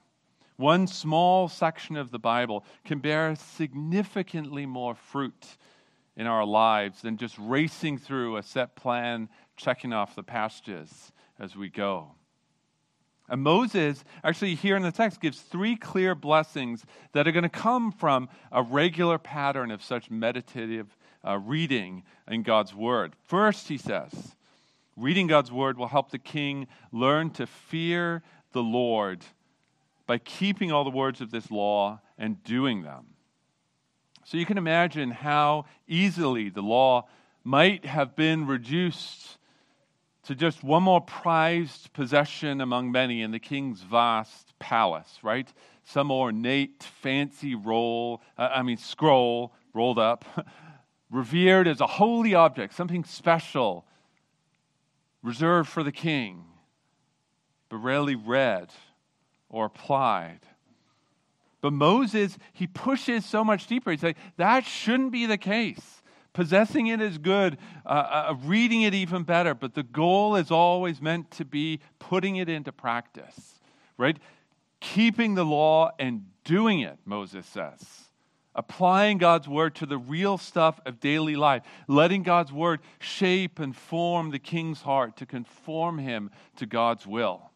one 0.57 0.87
small 0.87 1.49
section 1.49 1.96
of 1.96 2.11
the 2.11 2.18
Bible 2.18 2.64
can 2.85 2.99
bear 2.99 3.35
significantly 3.35 4.66
more 4.66 4.94
fruit 4.94 5.57
in 6.16 6.27
our 6.27 6.44
lives 6.44 7.03
than 7.03 7.16
just 7.16 7.37
racing 7.38 7.99
through 7.99 8.37
a 8.37 8.42
set 8.42 8.77
plan, 8.77 9.29
checking 9.57 9.92
off 9.92 10.14
the 10.14 10.22
passages 10.22 11.12
as 11.38 11.57
we 11.57 11.68
go. 11.68 12.12
And 13.28 13.42
Moses, 13.42 14.04
actually, 14.22 14.54
here 14.54 14.76
in 14.76 14.82
the 14.82 14.92
text, 14.92 15.20
gives 15.20 15.40
three 15.40 15.76
clear 15.76 16.14
blessings 16.14 16.84
that 17.12 17.26
are 17.26 17.32
going 17.32 17.42
to 17.42 17.48
come 17.48 17.90
from 17.90 18.28
a 18.52 18.62
regular 18.62 19.18
pattern 19.18 19.70
of 19.70 19.82
such 19.82 20.10
meditative 20.10 20.96
uh, 21.26 21.38
reading 21.38 22.04
in 22.28 22.42
God's 22.42 22.74
Word. 22.74 23.14
First, 23.24 23.68
he 23.68 23.78
says, 23.78 24.36
reading 24.96 25.26
God's 25.26 25.50
Word 25.50 25.76
will 25.76 25.88
help 25.88 26.10
the 26.10 26.18
king 26.18 26.68
learn 26.92 27.30
to 27.30 27.46
fear 27.46 28.22
the 28.52 28.62
Lord 28.62 29.24
by 30.06 30.18
keeping 30.18 30.70
all 30.70 30.84
the 30.84 30.90
words 30.90 31.20
of 31.20 31.32
this 31.32 31.50
law 31.50 32.00
and 32.16 32.42
doing 32.44 32.82
them. 32.82 33.06
So 34.24 34.36
you 34.36 34.46
can 34.46 34.58
imagine 34.58 35.10
how 35.10 35.66
easily 35.86 36.48
the 36.48 36.62
law 36.62 37.06
might 37.44 37.84
have 37.84 38.16
been 38.16 38.46
reduced 38.46 39.38
to 40.26 40.34
just 40.34 40.64
one 40.64 40.82
more 40.82 41.00
prized 41.00 41.92
possession 41.92 42.60
among 42.60 42.90
many 42.90 43.22
in 43.22 43.30
the 43.30 43.38
king's 43.38 43.82
vast 43.82 44.52
palace, 44.58 45.18
right? 45.22 45.52
Some 45.84 46.10
ornate, 46.10 46.82
fancy 46.82 47.54
roll, 47.54 48.20
uh, 48.36 48.48
I 48.52 48.62
mean, 48.62 48.76
scroll 48.76 49.52
rolled 49.72 50.00
up, 50.00 50.24
revered 51.10 51.68
as 51.68 51.80
a 51.80 51.86
holy 51.86 52.34
object, 52.34 52.74
something 52.74 53.04
special, 53.04 53.86
reserved 55.22 55.68
for 55.68 55.84
the 55.84 55.92
king, 55.92 56.44
but 57.68 57.76
rarely 57.76 58.16
read 58.16 58.72
or 59.48 59.66
applied. 59.66 60.40
But 61.60 61.72
Moses, 61.72 62.36
he 62.52 62.66
pushes 62.66 63.24
so 63.24 63.44
much 63.44 63.66
deeper. 63.66 63.92
He's 63.92 64.02
like, 64.02 64.18
that 64.38 64.64
shouldn't 64.64 65.12
be 65.12 65.26
the 65.26 65.38
case. 65.38 66.02
Possessing 66.37 66.88
it 66.88 67.01
is 67.01 67.16
good, 67.16 67.57
uh, 67.87 67.88
uh, 68.29 68.37
reading 68.44 68.83
it 68.83 68.92
even 68.92 69.22
better, 69.22 69.55
but 69.55 69.72
the 69.72 69.83
goal 69.83 70.37
is 70.37 70.51
always 70.51 71.01
meant 71.01 71.31
to 71.31 71.46
be 71.46 71.81
putting 71.99 72.37
it 72.37 72.51
into 72.51 72.72
practice, 72.72 73.59
right? 73.96 74.18
Keeping 74.81 75.35
the 75.35 75.46
law 75.46 75.92
and 75.99 76.27
doing 76.44 76.81
it, 76.81 76.99
Moses 77.07 77.46
says. 77.46 78.11
Applying 78.55 79.16
God's 79.16 79.49
word 79.49 79.77
to 79.77 79.87
the 79.87 79.96
real 79.96 80.37
stuff 80.37 80.79
of 80.85 81.01
daily 81.01 81.37
life, 81.37 81.62
letting 81.88 82.22
God's 82.22 82.53
word 82.53 82.81
shape 82.99 83.59
and 83.59 83.75
form 83.75 84.31
the 84.31 84.38
king's 84.38 84.83
heart 84.83 85.16
to 85.16 85.25
conform 85.25 85.96
him 85.96 86.31
to 86.57 86.66
God's 86.66 87.07
will 87.07 87.51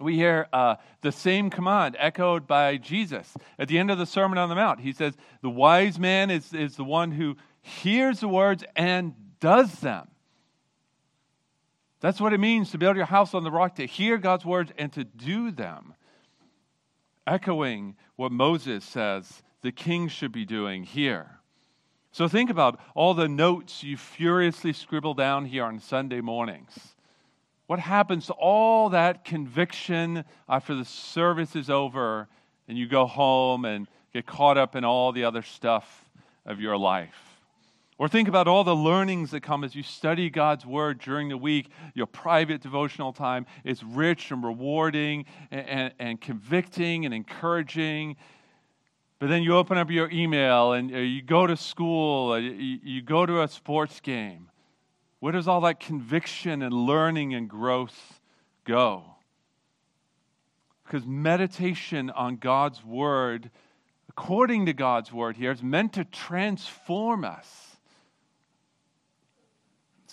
we 0.00 0.16
hear 0.16 0.48
uh, 0.52 0.74
the 1.02 1.12
same 1.12 1.50
command 1.50 1.96
echoed 2.00 2.46
by 2.46 2.76
Jesus 2.76 3.36
at 3.58 3.68
the 3.68 3.78
end 3.78 3.90
of 3.90 3.98
the 3.98 4.06
Sermon 4.06 4.38
on 4.38 4.48
the 4.48 4.54
Mount. 4.56 4.80
He 4.80 4.92
says, 4.92 5.14
The 5.40 5.50
wise 5.50 5.98
man 6.00 6.30
is, 6.30 6.52
is 6.52 6.74
the 6.76 6.84
one 6.84 7.12
who 7.12 7.36
hears 7.64 8.20
the 8.20 8.28
words 8.28 8.62
and 8.76 9.14
does 9.40 9.80
them. 9.80 10.08
That's 12.00 12.20
what 12.20 12.34
it 12.34 12.38
means 12.38 12.70
to 12.70 12.78
build 12.78 12.96
your 12.96 13.06
house 13.06 13.32
on 13.32 13.44
the 13.44 13.50
rock, 13.50 13.76
to 13.76 13.86
hear 13.86 14.18
God's 14.18 14.44
words 14.44 14.70
and 14.76 14.92
to 14.92 15.04
do 15.04 15.50
them. 15.50 15.94
Echoing 17.26 17.96
what 18.16 18.30
Moses 18.30 18.84
says 18.84 19.42
the 19.62 19.72
king 19.72 20.08
should 20.08 20.30
be 20.30 20.44
doing 20.44 20.84
here. 20.84 21.38
So 22.12 22.28
think 22.28 22.50
about 22.50 22.78
all 22.94 23.14
the 23.14 23.26
notes 23.26 23.82
you 23.82 23.96
furiously 23.96 24.74
scribble 24.74 25.14
down 25.14 25.46
here 25.46 25.64
on 25.64 25.80
Sunday 25.80 26.20
mornings. 26.20 26.94
What 27.66 27.78
happens 27.78 28.26
to 28.26 28.34
all 28.34 28.90
that 28.90 29.24
conviction 29.24 30.26
after 30.46 30.74
the 30.74 30.84
service 30.84 31.56
is 31.56 31.70
over 31.70 32.28
and 32.68 32.76
you 32.76 32.86
go 32.86 33.06
home 33.06 33.64
and 33.64 33.88
get 34.12 34.26
caught 34.26 34.58
up 34.58 34.76
in 34.76 34.84
all 34.84 35.12
the 35.12 35.24
other 35.24 35.40
stuff 35.40 36.04
of 36.44 36.60
your 36.60 36.76
life? 36.76 37.33
Or 37.96 38.08
think 38.08 38.26
about 38.26 38.48
all 38.48 38.64
the 38.64 38.74
learnings 38.74 39.30
that 39.30 39.42
come 39.42 39.62
as 39.62 39.76
you 39.76 39.84
study 39.84 40.28
God's 40.28 40.66
Word 40.66 40.98
during 40.98 41.28
the 41.28 41.36
week. 41.36 41.68
Your 41.94 42.06
private 42.06 42.60
devotional 42.60 43.12
time 43.12 43.46
is 43.62 43.84
rich 43.84 44.32
and 44.32 44.42
rewarding 44.42 45.26
and, 45.52 45.68
and, 45.68 45.94
and 46.00 46.20
convicting 46.20 47.04
and 47.04 47.14
encouraging. 47.14 48.16
But 49.20 49.28
then 49.28 49.44
you 49.44 49.56
open 49.56 49.78
up 49.78 49.90
your 49.90 50.10
email 50.10 50.72
and 50.72 50.92
uh, 50.92 50.98
you 50.98 51.22
go 51.22 51.46
to 51.46 51.56
school, 51.56 52.32
uh, 52.32 52.38
you, 52.38 52.80
you 52.82 53.00
go 53.00 53.24
to 53.24 53.42
a 53.42 53.48
sports 53.48 54.00
game. 54.00 54.50
Where 55.20 55.32
does 55.32 55.46
all 55.46 55.60
that 55.62 55.78
conviction 55.78 56.62
and 56.62 56.74
learning 56.74 57.32
and 57.32 57.48
growth 57.48 58.20
go? 58.64 59.04
Because 60.84 61.06
meditation 61.06 62.10
on 62.10 62.36
God's 62.36 62.84
Word, 62.84 63.50
according 64.08 64.66
to 64.66 64.72
God's 64.72 65.12
Word 65.12 65.36
here, 65.36 65.52
is 65.52 65.62
meant 65.62 65.92
to 65.92 66.04
transform 66.04 67.24
us 67.24 67.63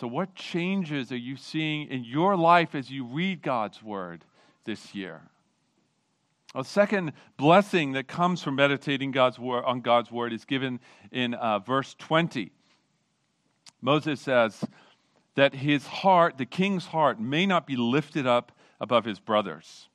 so, 0.02 0.08
what 0.08 0.34
changes 0.34 1.12
are 1.12 1.16
you 1.18 1.38
seeing 1.38 1.88
in 1.90 2.04
your 2.04 2.36
life 2.36 2.74
as 2.74 2.90
you 2.90 3.06
read 3.06 3.44
God's 3.44 3.84
word 3.84 4.26
this 4.64 4.96
year? 4.96 5.22
A 6.56 6.64
second 6.64 7.14
blessing 7.38 7.92
that 7.92 8.08
comes 8.08 8.42
from 8.42 8.56
meditating 8.56 9.12
God's 9.12 9.38
word, 9.38 9.64
on 9.64 9.82
God's 9.82 10.10
word 10.10 10.34
is 10.34 10.44
given 10.44 10.80
in 11.12 11.36
uh, 11.36 11.60
verse 11.60 11.96
20. 12.00 12.52
Moses 13.80 14.20
says 14.20 14.66
that 15.36 15.54
his 15.54 15.86
heart, 15.86 16.40
the 16.40 16.48
king's 16.48 16.88
heart, 16.88 17.20
may 17.20 17.46
not 17.46 17.68
be 17.68 17.76
lifted 17.76 18.26
up 18.26 18.52
above 18.80 19.06
his 19.06 19.20
brothers. 19.20 19.88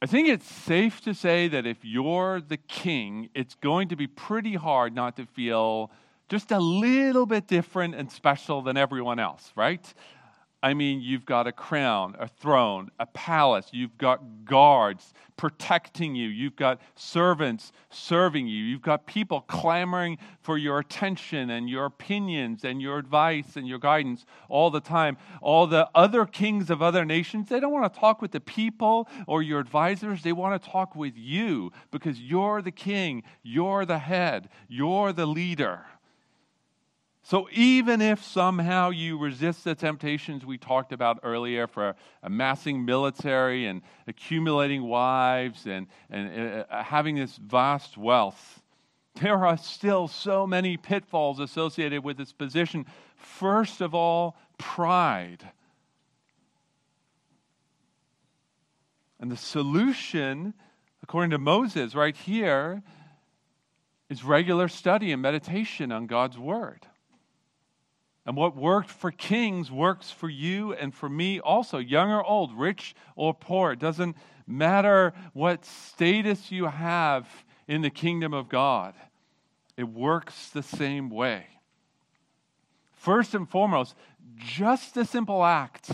I 0.00 0.06
think 0.06 0.28
it's 0.28 0.48
safe 0.48 1.00
to 1.00 1.12
say 1.12 1.48
that 1.48 1.66
if 1.66 1.78
you're 1.82 2.40
the 2.40 2.56
king, 2.56 3.30
it's 3.34 3.56
going 3.56 3.88
to 3.88 3.96
be 3.96 4.06
pretty 4.06 4.54
hard 4.54 4.94
not 4.94 5.16
to 5.16 5.26
feel 5.26 5.90
just 6.28 6.52
a 6.52 6.58
little 6.58 7.26
bit 7.26 7.46
different 7.46 7.94
and 7.94 8.10
special 8.10 8.62
than 8.62 8.76
everyone 8.76 9.18
else, 9.18 9.52
right? 9.56 9.92
I 10.60 10.74
mean, 10.74 11.00
you've 11.00 11.24
got 11.24 11.46
a 11.46 11.52
crown, 11.52 12.16
a 12.18 12.26
throne, 12.26 12.90
a 12.98 13.06
palace, 13.06 13.68
you've 13.70 13.96
got 13.96 14.44
guards 14.44 15.14
protecting 15.36 16.16
you, 16.16 16.28
you've 16.28 16.56
got 16.56 16.80
servants 16.96 17.70
serving 17.90 18.48
you, 18.48 18.64
you've 18.64 18.82
got 18.82 19.06
people 19.06 19.42
clamoring 19.42 20.18
for 20.40 20.58
your 20.58 20.80
attention 20.80 21.50
and 21.50 21.70
your 21.70 21.84
opinions 21.84 22.64
and 22.64 22.82
your 22.82 22.98
advice 22.98 23.54
and 23.54 23.68
your 23.68 23.78
guidance 23.78 24.26
all 24.48 24.68
the 24.68 24.80
time. 24.80 25.16
All 25.40 25.68
the 25.68 25.88
other 25.94 26.26
kings 26.26 26.70
of 26.70 26.82
other 26.82 27.04
nations, 27.04 27.48
they 27.48 27.60
don't 27.60 27.72
want 27.72 27.92
to 27.92 28.00
talk 28.00 28.20
with 28.20 28.32
the 28.32 28.40
people 28.40 29.08
or 29.28 29.42
your 29.42 29.60
advisors, 29.60 30.24
they 30.24 30.32
want 30.32 30.60
to 30.60 30.68
talk 30.68 30.96
with 30.96 31.16
you 31.16 31.70
because 31.92 32.20
you're 32.20 32.62
the 32.62 32.72
king, 32.72 33.22
you're 33.44 33.84
the 33.84 33.98
head, 33.98 34.48
you're 34.66 35.12
the 35.12 35.26
leader. 35.26 35.84
So, 37.28 37.46
even 37.52 38.00
if 38.00 38.24
somehow 38.24 38.88
you 38.88 39.18
resist 39.18 39.62
the 39.62 39.74
temptations 39.74 40.46
we 40.46 40.56
talked 40.56 40.94
about 40.94 41.20
earlier 41.22 41.66
for 41.66 41.94
amassing 42.22 42.86
military 42.86 43.66
and 43.66 43.82
accumulating 44.06 44.84
wives 44.84 45.66
and, 45.66 45.88
and 46.08 46.64
uh, 46.70 46.82
having 46.82 47.16
this 47.16 47.36
vast 47.36 47.98
wealth, 47.98 48.62
there 49.20 49.44
are 49.44 49.58
still 49.58 50.08
so 50.08 50.46
many 50.46 50.78
pitfalls 50.78 51.38
associated 51.38 52.02
with 52.02 52.16
this 52.16 52.32
position. 52.32 52.86
First 53.16 53.82
of 53.82 53.94
all, 53.94 54.34
pride. 54.56 55.46
And 59.20 59.30
the 59.30 59.36
solution, 59.36 60.54
according 61.02 61.32
to 61.32 61.38
Moses, 61.38 61.94
right 61.94 62.16
here, 62.16 62.82
is 64.08 64.24
regular 64.24 64.66
study 64.66 65.12
and 65.12 65.20
meditation 65.20 65.92
on 65.92 66.06
God's 66.06 66.38
Word. 66.38 66.87
And 68.28 68.36
what 68.36 68.54
worked 68.54 68.90
for 68.90 69.10
kings 69.10 69.72
works 69.72 70.10
for 70.10 70.28
you 70.28 70.74
and 70.74 70.94
for 70.94 71.08
me 71.08 71.40
also, 71.40 71.78
young 71.78 72.10
or 72.10 72.22
old, 72.22 72.52
rich 72.52 72.94
or 73.16 73.32
poor. 73.32 73.72
It 73.72 73.78
doesn't 73.78 74.18
matter 74.46 75.14
what 75.32 75.64
status 75.64 76.52
you 76.52 76.66
have 76.66 77.26
in 77.66 77.80
the 77.80 77.88
kingdom 77.88 78.34
of 78.34 78.50
God, 78.50 78.94
it 79.78 79.84
works 79.84 80.50
the 80.50 80.62
same 80.62 81.08
way. 81.08 81.46
First 82.92 83.34
and 83.34 83.48
foremost, 83.48 83.94
just 84.36 84.92
the 84.92 85.06
simple 85.06 85.42
act 85.42 85.90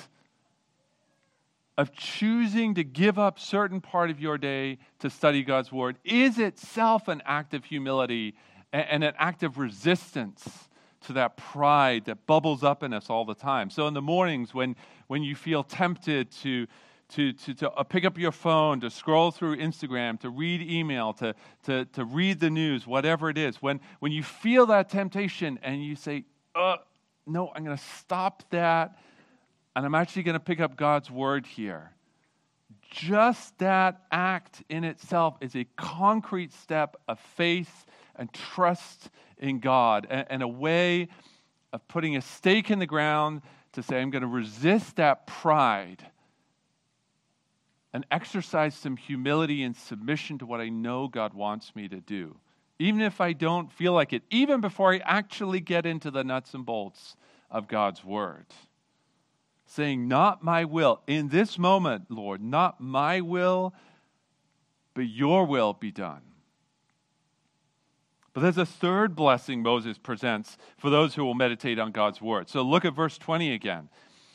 of 1.78 1.92
choosing 1.92 2.74
to 2.74 2.82
give 2.82 3.16
up 3.16 3.38
certain 3.38 3.80
part 3.80 4.10
of 4.10 4.18
your 4.18 4.38
day 4.38 4.78
to 4.98 5.08
study 5.08 5.44
God's 5.44 5.70
word 5.70 5.98
is 6.02 6.40
itself 6.40 7.06
an 7.06 7.22
act 7.24 7.54
of 7.54 7.64
humility 7.64 8.34
and 8.72 9.04
an 9.04 9.14
act 9.18 9.44
of 9.44 9.56
resistance 9.56 10.68
to 11.06 11.14
that 11.14 11.36
pride 11.36 12.06
that 12.06 12.26
bubbles 12.26 12.62
up 12.62 12.82
in 12.82 12.92
us 12.92 13.10
all 13.10 13.24
the 13.24 13.34
time. 13.34 13.70
So 13.70 13.86
in 13.86 13.94
the 13.94 14.02
mornings 14.02 14.54
when, 14.54 14.76
when 15.06 15.22
you 15.22 15.34
feel 15.34 15.62
tempted 15.62 16.30
to, 16.42 16.66
to, 17.10 17.32
to, 17.32 17.54
to 17.54 17.70
uh, 17.70 17.82
pick 17.82 18.04
up 18.04 18.18
your 18.18 18.32
phone, 18.32 18.80
to 18.80 18.90
scroll 18.90 19.30
through 19.30 19.56
Instagram, 19.56 20.18
to 20.20 20.30
read 20.30 20.62
email, 20.62 21.12
to, 21.14 21.34
to, 21.64 21.84
to 21.86 22.04
read 22.04 22.40
the 22.40 22.50
news, 22.50 22.86
whatever 22.86 23.30
it 23.30 23.38
is, 23.38 23.56
when, 23.56 23.80
when 24.00 24.12
you 24.12 24.22
feel 24.22 24.66
that 24.66 24.88
temptation 24.88 25.58
and 25.62 25.84
you 25.84 25.96
say, 25.96 26.24
uh, 26.54 26.76
no, 27.26 27.50
I'm 27.54 27.64
going 27.64 27.76
to 27.76 27.84
stop 28.00 28.42
that 28.50 28.98
and 29.76 29.84
I'm 29.84 29.94
actually 29.94 30.22
going 30.22 30.34
to 30.34 30.40
pick 30.40 30.60
up 30.60 30.76
God's 30.76 31.10
word 31.10 31.46
here. 31.46 31.90
Just 32.90 33.58
that 33.58 34.02
act 34.12 34.62
in 34.68 34.84
itself 34.84 35.36
is 35.40 35.56
a 35.56 35.66
concrete 35.76 36.52
step 36.52 36.96
of 37.08 37.18
faith 37.18 37.86
and 38.16 38.32
trust 38.32 39.10
in 39.44 39.58
God 39.58 40.06
and, 40.08 40.26
and 40.30 40.42
a 40.42 40.48
way 40.48 41.08
of 41.72 41.86
putting 41.86 42.16
a 42.16 42.22
stake 42.22 42.70
in 42.70 42.78
the 42.78 42.86
ground 42.86 43.42
to 43.72 43.82
say, 43.82 44.00
I'm 44.00 44.10
going 44.10 44.22
to 44.22 44.28
resist 44.28 44.96
that 44.96 45.26
pride 45.26 46.04
and 47.92 48.06
exercise 48.10 48.74
some 48.74 48.96
humility 48.96 49.62
and 49.62 49.76
submission 49.76 50.38
to 50.38 50.46
what 50.46 50.60
I 50.60 50.68
know 50.68 51.08
God 51.08 51.34
wants 51.34 51.76
me 51.76 51.88
to 51.88 52.00
do, 52.00 52.36
even 52.78 53.00
if 53.02 53.20
I 53.20 53.32
don't 53.32 53.70
feel 53.70 53.92
like 53.92 54.12
it, 54.12 54.22
even 54.30 54.60
before 54.60 54.94
I 54.94 55.00
actually 55.04 55.60
get 55.60 55.86
into 55.86 56.10
the 56.10 56.24
nuts 56.24 56.54
and 56.54 56.64
bolts 56.64 57.14
of 57.50 57.68
God's 57.68 58.04
word. 58.04 58.46
Saying, 59.66 60.08
Not 60.08 60.42
my 60.42 60.64
will, 60.64 61.00
in 61.06 61.28
this 61.28 61.58
moment, 61.58 62.10
Lord, 62.10 62.42
not 62.42 62.80
my 62.80 63.20
will, 63.20 63.74
but 64.94 65.02
your 65.02 65.44
will 65.44 65.72
be 65.72 65.90
done. 65.90 66.22
But 68.34 68.40
there's 68.40 68.58
a 68.58 68.66
third 68.66 69.14
blessing 69.14 69.62
Moses 69.62 69.96
presents 69.96 70.58
for 70.76 70.90
those 70.90 71.14
who 71.14 71.24
will 71.24 71.34
meditate 71.34 71.78
on 71.78 71.92
God's 71.92 72.20
word. 72.20 72.48
So 72.50 72.62
look 72.62 72.84
at 72.84 72.92
verse 72.92 73.16
20 73.16 73.54
again. 73.54 73.88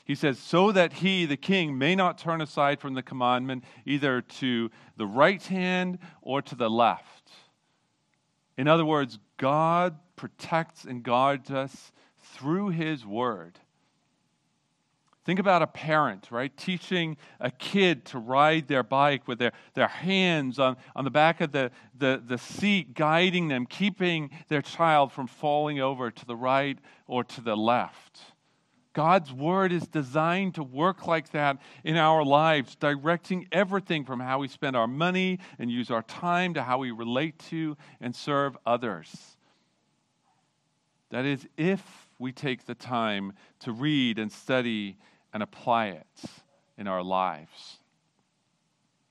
He 0.05 0.15
says, 0.15 0.39
So 0.39 0.71
that 0.71 0.93
he, 0.93 1.25
the 1.25 1.37
king, 1.37 1.77
may 1.77 1.95
not 1.95 2.17
turn 2.17 2.41
aside 2.41 2.79
from 2.79 2.93
the 2.93 3.03
commandment 3.03 3.65
either 3.85 4.21
to 4.21 4.71
the 4.95 5.05
right 5.05 5.43
hand 5.43 5.99
or 6.21 6.41
to 6.41 6.55
the 6.55 6.69
left. 6.69 7.29
In 8.57 8.69
other 8.69 8.85
words, 8.85 9.19
God 9.37 9.97
protects 10.15 10.85
and 10.85 11.03
guards 11.03 11.51
us 11.51 11.91
through 12.19 12.69
his 12.69 13.05
word. 13.05 13.59
Think 15.29 15.37
about 15.37 15.61
a 15.61 15.67
parent, 15.67 16.29
right? 16.31 16.51
Teaching 16.57 17.15
a 17.39 17.51
kid 17.51 18.03
to 18.05 18.17
ride 18.17 18.67
their 18.67 18.81
bike 18.81 19.27
with 19.27 19.37
their, 19.37 19.51
their 19.75 19.87
hands 19.87 20.57
on, 20.57 20.75
on 20.95 21.03
the 21.03 21.11
back 21.11 21.39
of 21.39 21.51
the, 21.51 21.69
the, 21.95 22.19
the 22.25 22.39
seat, 22.39 22.95
guiding 22.95 23.47
them, 23.47 23.67
keeping 23.67 24.31
their 24.47 24.63
child 24.63 25.11
from 25.11 25.27
falling 25.27 25.79
over 25.79 26.09
to 26.09 26.25
the 26.25 26.35
right 26.35 26.79
or 27.05 27.23
to 27.23 27.41
the 27.41 27.55
left. 27.55 28.19
God's 28.93 29.31
word 29.31 29.71
is 29.71 29.85
designed 29.87 30.55
to 30.55 30.63
work 30.63 31.05
like 31.05 31.29
that 31.33 31.61
in 31.83 31.95
our 31.95 32.25
lives, 32.25 32.73
directing 32.73 33.47
everything 33.51 34.05
from 34.05 34.19
how 34.19 34.39
we 34.39 34.47
spend 34.47 34.75
our 34.75 34.87
money 34.87 35.37
and 35.59 35.69
use 35.69 35.91
our 35.91 36.01
time 36.01 36.55
to 36.55 36.63
how 36.63 36.79
we 36.79 36.89
relate 36.89 37.37
to 37.49 37.77
and 38.01 38.15
serve 38.15 38.57
others. 38.65 39.37
That 41.11 41.25
is, 41.25 41.47
if 41.55 42.09
we 42.17 42.31
take 42.31 42.65
the 42.65 42.73
time 42.73 43.33
to 43.59 43.71
read 43.71 44.17
and 44.17 44.31
study 44.31 44.97
and 45.33 45.43
apply 45.43 45.87
it 45.87 46.23
in 46.77 46.87
our 46.87 47.03
lives. 47.03 47.77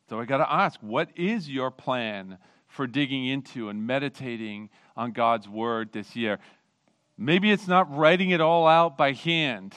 So 0.09 0.19
I 0.19 0.25
got 0.25 0.39
to 0.39 0.51
ask, 0.51 0.81
what 0.81 1.11
is 1.17 1.49
your 1.49 1.71
plan 1.71 2.39
for 2.67 2.87
digging 2.87 3.27
into 3.27 3.69
and 3.69 3.87
meditating 3.87 4.71
on 4.97 5.13
God's 5.13 5.49
word 5.49 5.93
this 5.93 6.17
year? 6.17 6.39
Maybe 7.17 7.51
it's 7.51 7.69
not 7.69 7.95
writing 7.95 8.31
it 8.31 8.41
all 8.41 8.67
out 8.67 8.97
by 8.97 9.13
hand. 9.13 9.75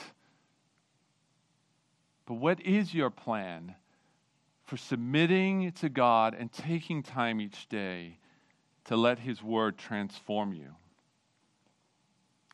But 2.24 2.34
what 2.34 2.60
is 2.60 2.94
your 2.94 3.10
plan 3.10 3.74
for 4.64 4.76
submitting 4.76 5.72
to 5.72 5.88
God 5.88 6.34
and 6.38 6.50
taking 6.50 7.02
time 7.02 7.40
each 7.40 7.68
day 7.68 8.18
to 8.84 8.96
let 8.96 9.18
His 9.18 9.42
Word 9.42 9.76
transform 9.76 10.54
you? 10.54 10.68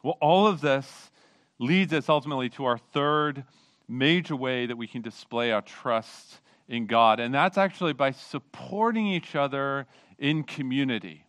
Well, 0.02 0.16
all 0.20 0.46
of 0.46 0.60
this 0.60 1.10
leads 1.58 1.92
us 1.92 2.08
ultimately 2.08 2.48
to 2.50 2.64
our 2.64 2.78
third 2.78 3.44
major 3.88 4.36
way 4.36 4.66
that 4.66 4.76
we 4.76 4.86
can 4.86 5.02
display 5.02 5.50
our 5.50 5.62
trust 5.62 6.40
in 6.68 6.86
God, 6.86 7.18
and 7.18 7.34
that's 7.34 7.56
actually 7.56 7.94
by 7.94 8.10
supporting 8.10 9.06
each 9.06 9.34
other 9.34 9.86
in 10.18 10.44
community. 10.44 11.24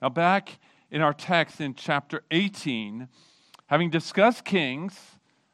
Now, 0.00 0.08
back 0.08 0.58
in 0.90 1.02
our 1.02 1.12
text 1.12 1.60
in 1.60 1.74
chapter 1.74 2.22
18, 2.30 3.08
having 3.66 3.90
discussed 3.90 4.44
kings, 4.44 4.98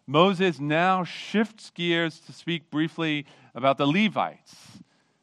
Moses 0.06 0.60
now 0.60 1.02
shifts 1.02 1.70
gears 1.70 2.20
to 2.20 2.32
speak 2.32 2.70
briefly 2.70 3.26
about 3.54 3.78
the 3.78 3.86
Levites. 3.86 4.54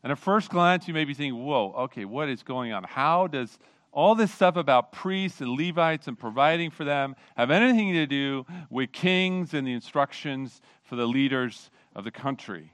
And 0.03 0.11
at 0.11 0.17
first 0.17 0.49
glance, 0.49 0.87
you 0.87 0.93
may 0.93 1.05
be 1.05 1.13
thinking, 1.13 1.45
whoa, 1.45 1.73
okay, 1.83 2.03
what 2.03 2.27
is 2.27 2.43
going 2.43 2.73
on? 2.73 2.83
How 2.83 3.27
does 3.27 3.57
all 3.93 4.15
this 4.15 4.33
stuff 4.33 4.55
about 4.55 4.91
priests 4.91 5.39
and 5.39 5.51
Levites 5.51 6.07
and 6.07 6.17
providing 6.17 6.71
for 6.71 6.83
them 6.83 7.15
have 7.37 7.51
anything 7.51 7.93
to 7.93 8.05
do 8.05 8.45
with 8.69 8.91
kings 8.91 9.53
and 9.53 9.65
the 9.65 9.73
instructions 9.73 10.61
for 10.83 10.95
the 10.95 11.05
leaders 11.05 11.69
of 11.95 12.03
the 12.03 12.11
country? 12.11 12.73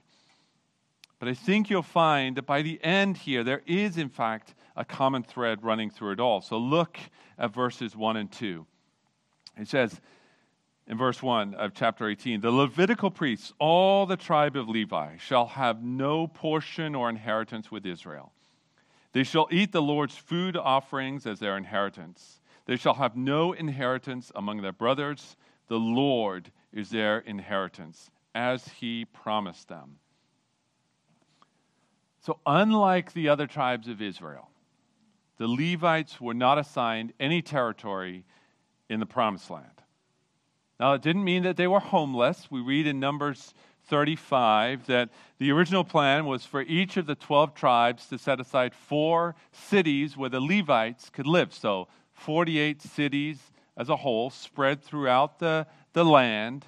But 1.18 1.28
I 1.28 1.34
think 1.34 1.68
you'll 1.68 1.82
find 1.82 2.36
that 2.36 2.46
by 2.46 2.62
the 2.62 2.82
end 2.82 3.18
here, 3.18 3.44
there 3.44 3.60
is, 3.66 3.98
in 3.98 4.08
fact, 4.08 4.54
a 4.74 4.84
common 4.86 5.22
thread 5.22 5.62
running 5.62 5.90
through 5.90 6.12
it 6.12 6.20
all. 6.20 6.40
So 6.40 6.56
look 6.56 6.98
at 7.38 7.52
verses 7.52 7.94
1 7.94 8.16
and 8.16 8.32
2. 8.32 8.66
It 9.58 9.68
says 9.68 10.00
in 10.86 10.96
verse 10.96 11.22
1 11.22 11.54
of 11.54 11.74
chapter 11.74 12.08
18 12.08 12.40
The 12.40 12.50
Levitical 12.50 13.10
priests, 13.10 13.52
all 13.58 14.06
the 14.06 14.16
tribe 14.16 14.56
of 14.56 14.68
Levi, 14.68 15.18
shall 15.18 15.46
have 15.46 15.82
no 15.82 16.26
portion 16.26 16.94
or 16.94 17.10
inheritance 17.10 17.70
with 17.70 17.84
Israel. 17.84 18.32
They 19.12 19.24
shall 19.24 19.48
eat 19.50 19.72
the 19.72 19.82
Lord's 19.82 20.16
food 20.16 20.56
offerings 20.56 21.26
as 21.26 21.40
their 21.40 21.56
inheritance. 21.56 22.40
They 22.66 22.76
shall 22.76 22.94
have 22.94 23.16
no 23.16 23.52
inheritance 23.52 24.30
among 24.34 24.62
their 24.62 24.72
brothers. 24.72 25.36
The 25.68 25.78
Lord 25.78 26.52
is 26.72 26.90
their 26.90 27.18
inheritance, 27.18 28.10
as 28.34 28.68
he 28.68 29.04
promised 29.04 29.68
them. 29.68 29.96
So, 32.20 32.38
unlike 32.46 33.12
the 33.12 33.28
other 33.28 33.46
tribes 33.46 33.88
of 33.88 34.00
Israel, 34.02 34.50
the 35.38 35.48
Levites 35.48 36.20
were 36.20 36.34
not 36.34 36.58
assigned 36.58 37.12
any 37.18 37.40
territory 37.40 38.24
in 38.88 39.00
the 39.00 39.06
promised 39.06 39.50
land. 39.50 39.82
Now, 40.78 40.92
it 40.92 41.02
didn't 41.02 41.24
mean 41.24 41.42
that 41.44 41.56
they 41.56 41.66
were 41.66 41.80
homeless. 41.80 42.50
We 42.50 42.60
read 42.60 42.86
in 42.86 43.00
Numbers 43.00 43.54
35 43.90 44.86
that 44.86 45.10
the 45.38 45.50
original 45.50 45.84
plan 45.84 46.24
was 46.24 46.46
for 46.46 46.62
each 46.62 46.96
of 46.96 47.06
the 47.06 47.16
12 47.16 47.54
tribes 47.54 48.06
to 48.06 48.16
set 48.16 48.40
aside 48.40 48.72
four 48.72 49.34
cities 49.52 50.16
where 50.16 50.30
the 50.30 50.40
Levites 50.40 51.10
could 51.10 51.26
live. 51.26 51.52
So, 51.52 51.88
48 52.14 52.80
cities 52.80 53.38
as 53.76 53.88
a 53.88 53.96
whole 53.96 54.30
spread 54.30 54.82
throughout 54.82 55.40
the, 55.40 55.66
the 55.92 56.04
land 56.04 56.66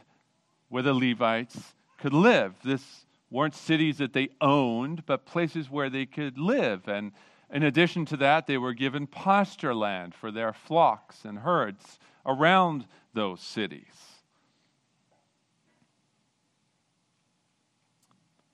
where 0.69 0.83
the 0.83 0.95
Levites 0.95 1.75
could 1.99 2.13
live. 2.13 2.55
This 2.65 3.05
weren't 3.31 3.55
cities 3.55 3.99
that 3.99 4.13
they 4.13 4.31
owned, 4.41 5.07
but 5.07 5.25
places 5.25 5.71
where 5.71 5.91
they 5.91 6.07
could 6.07 6.39
live. 6.39 6.89
And 6.89 7.13
in 7.53 7.63
addition 7.63 8.05
to 8.07 8.17
that, 8.17 8.47
they 8.47 8.59
were 8.59 8.75
given 8.75 9.07
pasture 9.07 9.75
land 9.75 10.15
for 10.15 10.31
their 10.31 10.53
flocks 10.53 11.25
and 11.25 11.39
herds 11.39 11.99
around 12.27 12.87
those 13.15 13.41
cities. 13.41 14.12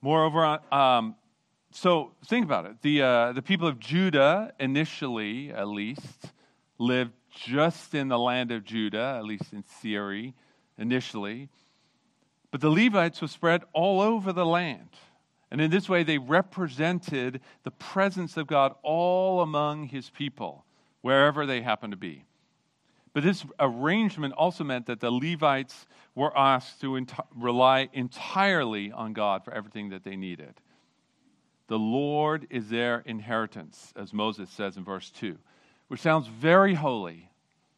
Moreover, 0.01 0.61
um, 0.73 1.17
so 1.71 2.13
think 2.27 2.45
about 2.45 2.67
it. 2.67 2.83
The, 2.83 3.03
uh, 3.03 3.33
the 3.33 3.43
people 3.43 3.67
of 3.67 3.79
Judah, 3.79 4.53
initially 4.59 5.51
at 5.51 5.69
least, 5.69 6.33
lived 6.79 7.13
just 7.31 7.95
in 7.95 8.09
the 8.09 8.19
land 8.19 8.53
of 8.53 8.65
Judah, 8.65 9.17
at 9.19 9.25
least 9.25 9.53
in 9.53 9.65
Syria 9.81 10.33
initially. 10.79 11.49
But 12.51 12.61
the 12.61 12.71
Levites 12.71 13.21
were 13.21 13.29
spread 13.29 13.63
all 13.73 14.01
over 14.01 14.33
the 14.33 14.47
land. 14.47 14.91
And 15.51 15.61
in 15.61 15.71
this 15.71 15.89
way, 15.89 16.03
they 16.03 16.19
represented 16.19 17.41
the 17.63 17.71
presence 17.71 18.37
of 18.37 18.47
God 18.47 18.75
all 18.83 19.41
among 19.41 19.89
his 19.89 20.11
people, 20.11 20.65
wherever 21.01 21.47
they 21.47 21.63
happened 21.63 21.93
to 21.93 21.97
be. 21.97 22.25
But 23.13 23.23
this 23.23 23.45
arrangement 23.59 24.35
also 24.35 24.65
meant 24.65 24.87
that 24.87 25.01
the 25.01 25.11
Levites 25.11 25.87
were 26.15 26.37
asked 26.37 26.81
to 26.83 27.07
rely 27.35 27.89
entirely 27.93 28.93
on 28.93 29.13
God 29.13 29.45
for 29.45 29.53
everything 29.53 29.91
that 29.91 30.05
they 30.05 30.17
needed. 30.17 30.55
The 31.69 31.79
Lord 31.79 32.47
is 32.51 32.69
their 32.69 33.01
inheritance, 33.01 33.93
as 33.97 34.13
Moses 34.13 34.51
says 34.51 34.77
in 34.77 34.85
verse 34.85 35.11
2, 35.11 35.37
which 35.89 36.01
sounds 36.01 36.27
very 36.27 36.75
holy, 36.75 37.31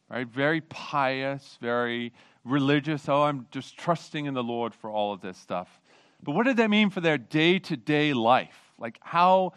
right? 0.09 0.27
Very 0.27 0.61
pious, 0.61 1.57
very 1.61 2.13
religious. 2.43 3.07
Oh, 3.09 3.23
I'm 3.23 3.47
just 3.51 3.77
trusting 3.77 4.25
in 4.25 4.33
the 4.33 4.43
Lord 4.43 4.73
for 4.73 4.89
all 4.89 5.13
of 5.13 5.21
this 5.21 5.37
stuff. 5.37 5.81
But 6.23 6.33
what 6.33 6.45
did 6.45 6.57
that 6.57 6.69
mean 6.69 6.89
for 6.89 7.01
their 7.01 7.17
day 7.17 7.59
to 7.59 7.77
day 7.77 8.13
life? 8.13 8.73
Like, 8.77 8.99
how 9.01 9.53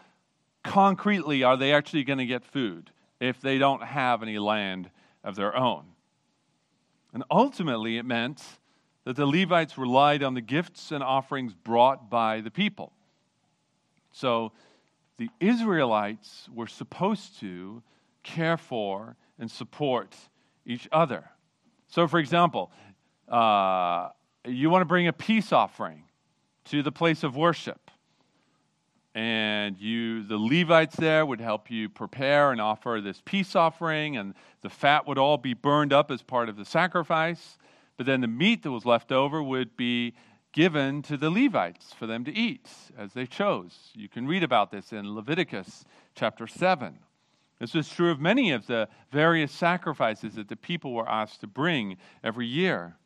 concretely 0.63 1.43
are 1.43 1.57
they 1.57 1.73
actually 1.73 2.05
going 2.05 2.19
to 2.19 2.27
get 2.27 2.45
food 2.45 2.91
if 3.21 3.41
they 3.41 3.59
don't 3.59 3.83
have 3.83 4.23
any 4.23 4.39
land 4.39 4.91
of 5.25 5.35
their 5.35 5.57
own? 5.57 5.87
And 7.13 7.25
ultimately, 7.31 7.97
it 7.97 8.05
meant 8.05 8.43
that 9.05 9.17
the 9.17 9.27
Levites 9.27 9.77
relied 9.77 10.23
on 10.23 10.35
the 10.35 10.41
gifts 10.41 10.93
and 10.93 11.03
offerings 11.03 11.55
brought 11.55 12.09
by 12.09 12.41
the 12.41 12.51
people. 12.51 12.93
So 14.13 14.53
the 15.19 15.29
Israelites 15.41 16.49
were 16.55 16.67
supposed 16.67 17.39
to 17.41 17.83
care 18.23 18.57
for 18.57 19.17
and 19.39 19.51
support 19.51 20.15
each 20.65 20.89
other. 20.91 21.31
So, 21.89 22.09
for 22.09 22.19
example, 22.19 22.71
uh, 23.29 24.09
you 24.47 24.71
want 24.71 24.83
to 24.83 24.87
bring 24.87 25.07
a 25.07 25.13
peace 25.13 25.53
offering 25.53 26.05
to 26.67 26.83
the 26.83 26.93
place 26.93 27.23
of 27.23 27.37
worship. 27.37 27.84
And 29.15 29.79
you, 29.79 30.25
the 30.25 30.37
Levites 30.37 30.97
there 30.97 31.25
would 31.25 31.41
help 31.41 31.71
you 31.71 31.89
prepare 31.89 32.51
and 32.51 32.61
offer 32.61 33.01
this 33.03 33.23
peace 33.25 33.55
offering, 33.55 34.17
and 34.17 34.35
the 34.63 34.71
fat 34.71 35.07
would 35.07 35.19
all 35.19 35.37
be 35.37 35.55
burned 35.55 35.93
up 35.93 36.11
as 36.11 36.21
part 36.23 36.49
of 36.49 36.57
the 36.57 36.65
sacrifice. 36.65 37.57
But 37.97 38.07
then 38.07 38.21
the 38.21 38.27
meat 38.27 38.65
that 38.65 38.73
was 38.73 38.85
left 38.85 39.13
over 39.13 39.41
would 39.41 39.77
be 39.77 40.15
given 40.53 41.03
to 41.03 41.17
the 41.17 41.31
Levites 41.31 41.93
for 41.93 42.07
them 42.07 42.25
to 42.25 42.33
eat 42.33 42.69
as 42.97 43.13
they 43.13 43.27
chose. 43.27 43.91
You 43.95 44.09
can 44.09 44.27
read 44.27 44.43
about 44.43 44.71
this 44.71 44.93
in 44.93 45.15
Leviticus 45.15 45.85
chapter 46.15 46.47
7. 46.47 46.99
This 47.61 47.75
was 47.75 47.89
true 47.89 48.11
of 48.11 48.21
many 48.21 48.51
of 48.51 48.67
the 48.67 48.89
various 49.13 49.53
sacrifices 49.53 50.35
that 50.35 50.49
the 50.49 50.57
people 50.57 50.93
were 50.93 51.09
asked 51.09 51.41
to 51.41 51.47
bring 51.47 51.97
every 52.23 52.47
year. 52.47 52.97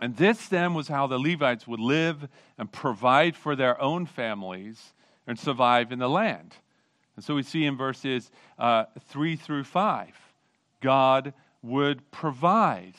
And 0.00 0.16
this 0.16 0.48
then 0.48 0.74
was 0.74 0.88
how 0.88 1.06
the 1.06 1.18
Levites 1.18 1.66
would 1.66 1.80
live 1.80 2.28
and 2.58 2.70
provide 2.70 3.36
for 3.36 3.54
their 3.54 3.80
own 3.80 4.06
families 4.06 4.92
and 5.26 5.38
survive 5.38 5.92
in 5.92 5.98
the 5.98 6.08
land. 6.08 6.54
And 7.16 7.24
so 7.24 7.34
we 7.34 7.42
see 7.42 7.64
in 7.64 7.76
verses 7.76 8.30
uh, 8.58 8.84
3 9.08 9.36
through 9.36 9.64
5, 9.64 10.08
God 10.80 11.32
would 11.62 12.10
provide 12.10 12.94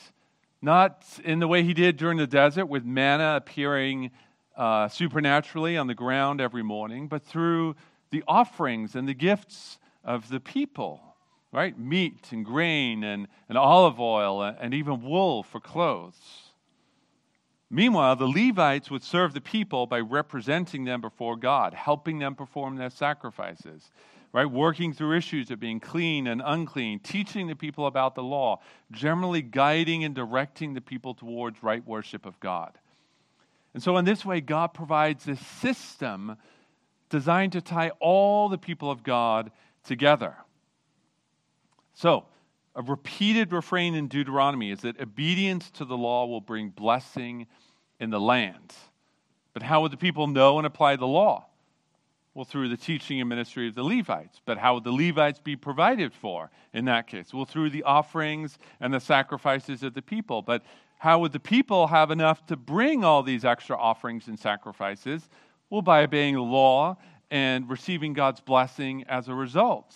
not 0.62 1.04
in 1.22 1.38
the 1.38 1.46
way 1.46 1.62
he 1.62 1.74
did 1.74 1.96
during 1.96 2.18
the 2.18 2.26
desert 2.26 2.66
with 2.66 2.84
manna 2.84 3.36
appearing 3.36 4.10
uh, 4.56 4.88
supernaturally 4.88 5.76
on 5.76 5.86
the 5.86 5.94
ground 5.94 6.40
every 6.40 6.62
morning, 6.62 7.08
but 7.08 7.22
through 7.22 7.76
the 8.10 8.24
offerings 8.26 8.96
and 8.96 9.06
the 9.06 9.14
gifts 9.14 9.78
of 10.02 10.28
the 10.28 10.40
people, 10.40 11.00
right? 11.52 11.78
Meat 11.78 12.28
and 12.30 12.44
grain 12.44 13.04
and, 13.04 13.28
and 13.48 13.58
olive 13.58 14.00
oil 14.00 14.42
and 14.42 14.72
even 14.72 15.02
wool 15.02 15.42
for 15.42 15.60
clothes. 15.60 16.45
Meanwhile, 17.68 18.16
the 18.16 18.28
Levites 18.28 18.90
would 18.90 19.02
serve 19.02 19.34
the 19.34 19.40
people 19.40 19.86
by 19.86 20.00
representing 20.00 20.84
them 20.84 21.00
before 21.00 21.36
God, 21.36 21.74
helping 21.74 22.18
them 22.18 22.34
perform 22.34 22.76
their 22.76 22.90
sacrifices 22.90 23.90
right? 24.36 24.50
Working 24.50 24.92
through 24.92 25.16
issues 25.16 25.50
of 25.50 25.60
being 25.60 25.80
clean 25.80 26.26
and 26.26 26.42
unclean, 26.44 27.00
teaching 27.00 27.46
the 27.46 27.56
people 27.56 27.86
about 27.86 28.14
the 28.14 28.22
law, 28.22 28.60
generally 28.92 29.40
guiding 29.40 30.04
and 30.04 30.14
directing 30.14 30.74
the 30.74 30.82
people 30.82 31.14
towards 31.14 31.62
right 31.62 31.82
worship 31.86 32.26
of 32.26 32.38
God. 32.38 32.78
And 33.72 33.82
so, 33.82 33.96
in 33.96 34.04
this 34.04 34.26
way, 34.26 34.42
God 34.42 34.74
provides 34.74 35.24
this 35.24 35.40
system 35.40 36.36
designed 37.08 37.52
to 37.52 37.62
tie 37.62 37.92
all 37.98 38.50
the 38.50 38.58
people 38.58 38.90
of 38.90 39.02
God 39.02 39.50
together. 39.84 40.36
So, 41.94 42.26
a 42.76 42.82
repeated 42.82 43.52
refrain 43.52 43.94
in 43.94 44.06
Deuteronomy 44.06 44.70
is 44.70 44.80
that 44.80 45.00
obedience 45.00 45.70
to 45.70 45.84
the 45.86 45.96
law 45.96 46.26
will 46.26 46.42
bring 46.42 46.68
blessing 46.68 47.46
in 47.98 48.10
the 48.10 48.20
land. 48.20 48.74
But 49.54 49.62
how 49.62 49.80
would 49.80 49.92
the 49.92 49.96
people 49.96 50.26
know 50.26 50.58
and 50.58 50.66
apply 50.66 50.96
the 50.96 51.06
law? 51.06 51.46
Well, 52.34 52.44
through 52.44 52.68
the 52.68 52.76
teaching 52.76 53.18
and 53.18 53.30
ministry 53.30 53.66
of 53.66 53.74
the 53.74 53.82
Levites. 53.82 54.42
But 54.44 54.58
how 54.58 54.74
would 54.74 54.84
the 54.84 54.92
Levites 54.92 55.38
be 55.38 55.56
provided 55.56 56.12
for 56.12 56.50
in 56.74 56.84
that 56.84 57.06
case? 57.06 57.32
Well, 57.32 57.46
through 57.46 57.70
the 57.70 57.82
offerings 57.84 58.58
and 58.78 58.92
the 58.92 59.00
sacrifices 59.00 59.82
of 59.82 59.94
the 59.94 60.02
people. 60.02 60.42
But 60.42 60.62
how 60.98 61.18
would 61.20 61.32
the 61.32 61.40
people 61.40 61.86
have 61.86 62.10
enough 62.10 62.44
to 62.48 62.56
bring 62.56 63.04
all 63.04 63.22
these 63.22 63.46
extra 63.46 63.74
offerings 63.78 64.28
and 64.28 64.38
sacrifices? 64.38 65.26
Well, 65.70 65.80
by 65.80 66.02
obeying 66.02 66.34
the 66.34 66.42
law 66.42 66.98
and 67.30 67.70
receiving 67.70 68.12
God's 68.12 68.40
blessing 68.40 69.04
as 69.08 69.28
a 69.28 69.34
result. 69.34 69.94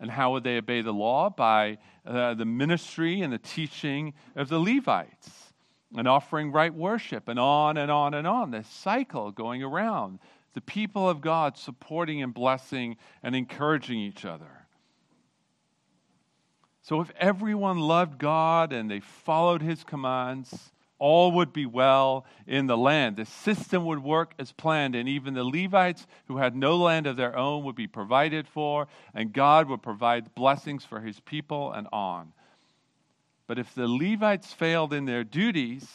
And 0.00 0.10
how 0.10 0.32
would 0.32 0.44
they 0.44 0.58
obey 0.58 0.80
the 0.80 0.92
law? 0.92 1.30
By 1.30 1.78
uh, 2.06 2.34
the 2.34 2.44
ministry 2.44 3.20
and 3.20 3.32
the 3.32 3.38
teaching 3.38 4.14
of 4.36 4.48
the 4.48 4.58
Levites 4.58 5.52
and 5.96 6.06
offering 6.06 6.52
right 6.52 6.72
worship 6.72 7.28
and 7.28 7.38
on 7.38 7.76
and 7.76 7.90
on 7.90 8.14
and 8.14 8.26
on. 8.26 8.50
This 8.50 8.68
cycle 8.68 9.32
going 9.32 9.62
around 9.62 10.18
the 10.54 10.60
people 10.60 11.08
of 11.08 11.20
God 11.20 11.56
supporting 11.56 12.22
and 12.22 12.32
blessing 12.32 12.96
and 13.22 13.34
encouraging 13.34 13.98
each 13.98 14.24
other. 14.24 14.66
So, 16.82 17.00
if 17.00 17.12
everyone 17.18 17.78
loved 17.78 18.18
God 18.18 18.72
and 18.72 18.90
they 18.90 19.00
followed 19.00 19.60
his 19.60 19.84
commands, 19.84 20.72
all 20.98 21.32
would 21.32 21.52
be 21.52 21.66
well 21.66 22.24
in 22.46 22.66
the 22.66 22.76
land. 22.76 23.16
The 23.16 23.24
system 23.24 23.84
would 23.86 24.02
work 24.02 24.34
as 24.38 24.52
planned, 24.52 24.94
and 24.94 25.08
even 25.08 25.34
the 25.34 25.44
Levites 25.44 26.06
who 26.26 26.38
had 26.38 26.56
no 26.56 26.76
land 26.76 27.06
of 27.06 27.16
their 27.16 27.36
own 27.36 27.64
would 27.64 27.76
be 27.76 27.86
provided 27.86 28.48
for, 28.48 28.88
and 29.14 29.32
God 29.32 29.68
would 29.68 29.82
provide 29.82 30.34
blessings 30.34 30.84
for 30.84 31.00
his 31.00 31.20
people 31.20 31.72
and 31.72 31.86
on. 31.92 32.32
But 33.46 33.58
if 33.58 33.74
the 33.74 33.88
Levites 33.88 34.52
failed 34.52 34.92
in 34.92 35.06
their 35.06 35.24
duties, 35.24 35.88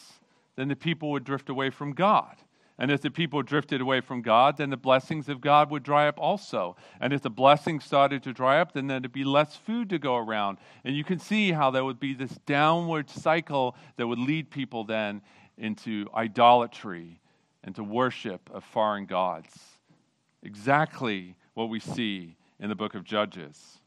then 0.56 0.68
the 0.68 0.76
people 0.76 1.10
would 1.12 1.24
drift 1.24 1.48
away 1.48 1.70
from 1.70 1.92
God. 1.92 2.36
And 2.78 2.90
if 2.90 3.00
the 3.00 3.10
people 3.10 3.42
drifted 3.42 3.80
away 3.80 4.00
from 4.00 4.20
God, 4.20 4.56
then 4.56 4.70
the 4.70 4.76
blessings 4.76 5.28
of 5.28 5.40
God 5.40 5.70
would 5.70 5.84
dry 5.84 6.08
up 6.08 6.18
also. 6.18 6.76
And 7.00 7.12
if 7.12 7.22
the 7.22 7.30
blessings 7.30 7.84
started 7.84 8.22
to 8.24 8.32
dry 8.32 8.60
up, 8.60 8.72
then 8.72 8.88
there'd 8.88 9.12
be 9.12 9.22
less 9.22 9.54
food 9.54 9.90
to 9.90 9.98
go 9.98 10.16
around. 10.16 10.58
And 10.84 10.96
you 10.96 11.04
can 11.04 11.20
see 11.20 11.52
how 11.52 11.70
there 11.70 11.84
would 11.84 12.00
be 12.00 12.14
this 12.14 12.36
downward 12.46 13.08
cycle 13.08 13.76
that 13.96 14.06
would 14.08 14.18
lead 14.18 14.50
people 14.50 14.82
then 14.82 15.22
into 15.56 16.08
idolatry 16.14 17.20
and 17.62 17.76
to 17.76 17.84
worship 17.84 18.50
of 18.52 18.64
foreign 18.64 19.06
gods. 19.06 19.56
Exactly 20.42 21.36
what 21.54 21.68
we 21.68 21.78
see 21.78 22.36
in 22.58 22.68
the 22.68 22.74
book 22.74 22.96
of 22.96 23.04
Judges. 23.04 23.80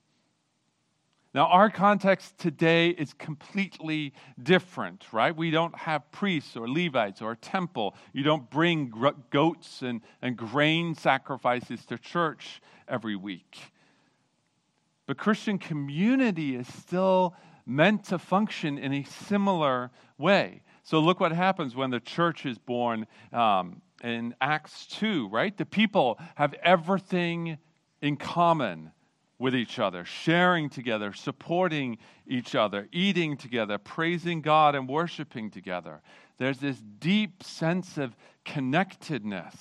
Now, 1.38 1.45
our 1.50 1.69
context 1.69 2.39
today 2.39 2.89
is 2.89 3.13
completely 3.13 4.12
different, 4.41 5.06
right? 5.13 5.38
We 5.38 5.52
don't 5.52 5.78
have 5.78 6.12
priests 6.12 6.58
or 6.58 6.67
Levites 6.67 7.21
or 7.21 7.34
a 7.34 7.36
temple. 7.36 7.93
You 8.12 8.23
don't 8.23 8.50
bring 8.50 8.91
goats 9.30 9.84
and, 9.84 10.02
and 10.23 10.36
grain 10.36 10.95
sacrifices 10.95 11.86
to 11.86 12.00
church 12.00 12.60
every 12.88 13.15
week. 13.15 13.71
But 15.06 15.19
Christian 15.19 15.60
community 15.60 16.56
is 16.56 16.67
still 16.73 17.36
meant 17.67 18.06
to 18.06 18.17
function 18.17 18.80
in 18.80 18.91
a 18.91 19.04
similar 19.04 19.91
way. 20.17 20.63
So, 20.82 20.97
look 20.97 21.19
what 21.19 21.34
happens 21.34 21.76
when 21.76 21.91
the 21.91 22.00
church 22.00 22.47
is 22.47 22.58
born 22.58 23.06
um, 23.32 23.84
in 24.04 24.34
Acts 24.41 24.88
2, 24.88 25.28
right? 25.28 25.56
The 25.56 25.67
people 25.67 26.17
have 26.34 26.56
everything 26.63 27.60
in 28.02 28.17
common 28.17 28.91
with 29.39 29.56
each 29.56 29.78
other, 29.80 30.04
sharing 30.04 30.69
together, 30.69 31.13
supporting 31.13 31.97
each 32.26 32.56
other, 32.56 32.88
eating 32.91 33.38
together, 33.38 33.78
praising 33.78 34.41
God, 34.41 34.76
and 34.76 34.89
worshiping 34.89 35.52
together. 35.52 36.02
There's 36.38 36.58
this 36.60 36.82
deep 37.00 37.43
sense 37.43 37.97
of 37.97 38.15
connectedness 38.45 39.56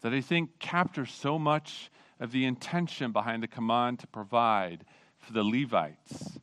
that 0.00 0.12
I 0.12 0.20
think 0.20 0.58
captures 0.58 1.12
so 1.12 1.38
much 1.38 1.90
of 2.18 2.32
the 2.32 2.44
intention 2.44 3.12
behind 3.12 3.42
the 3.42 3.48
command 3.48 4.00
to 4.00 4.06
provide 4.08 4.84
for 5.18 5.32
the 5.32 5.44
Levites. 5.44 6.38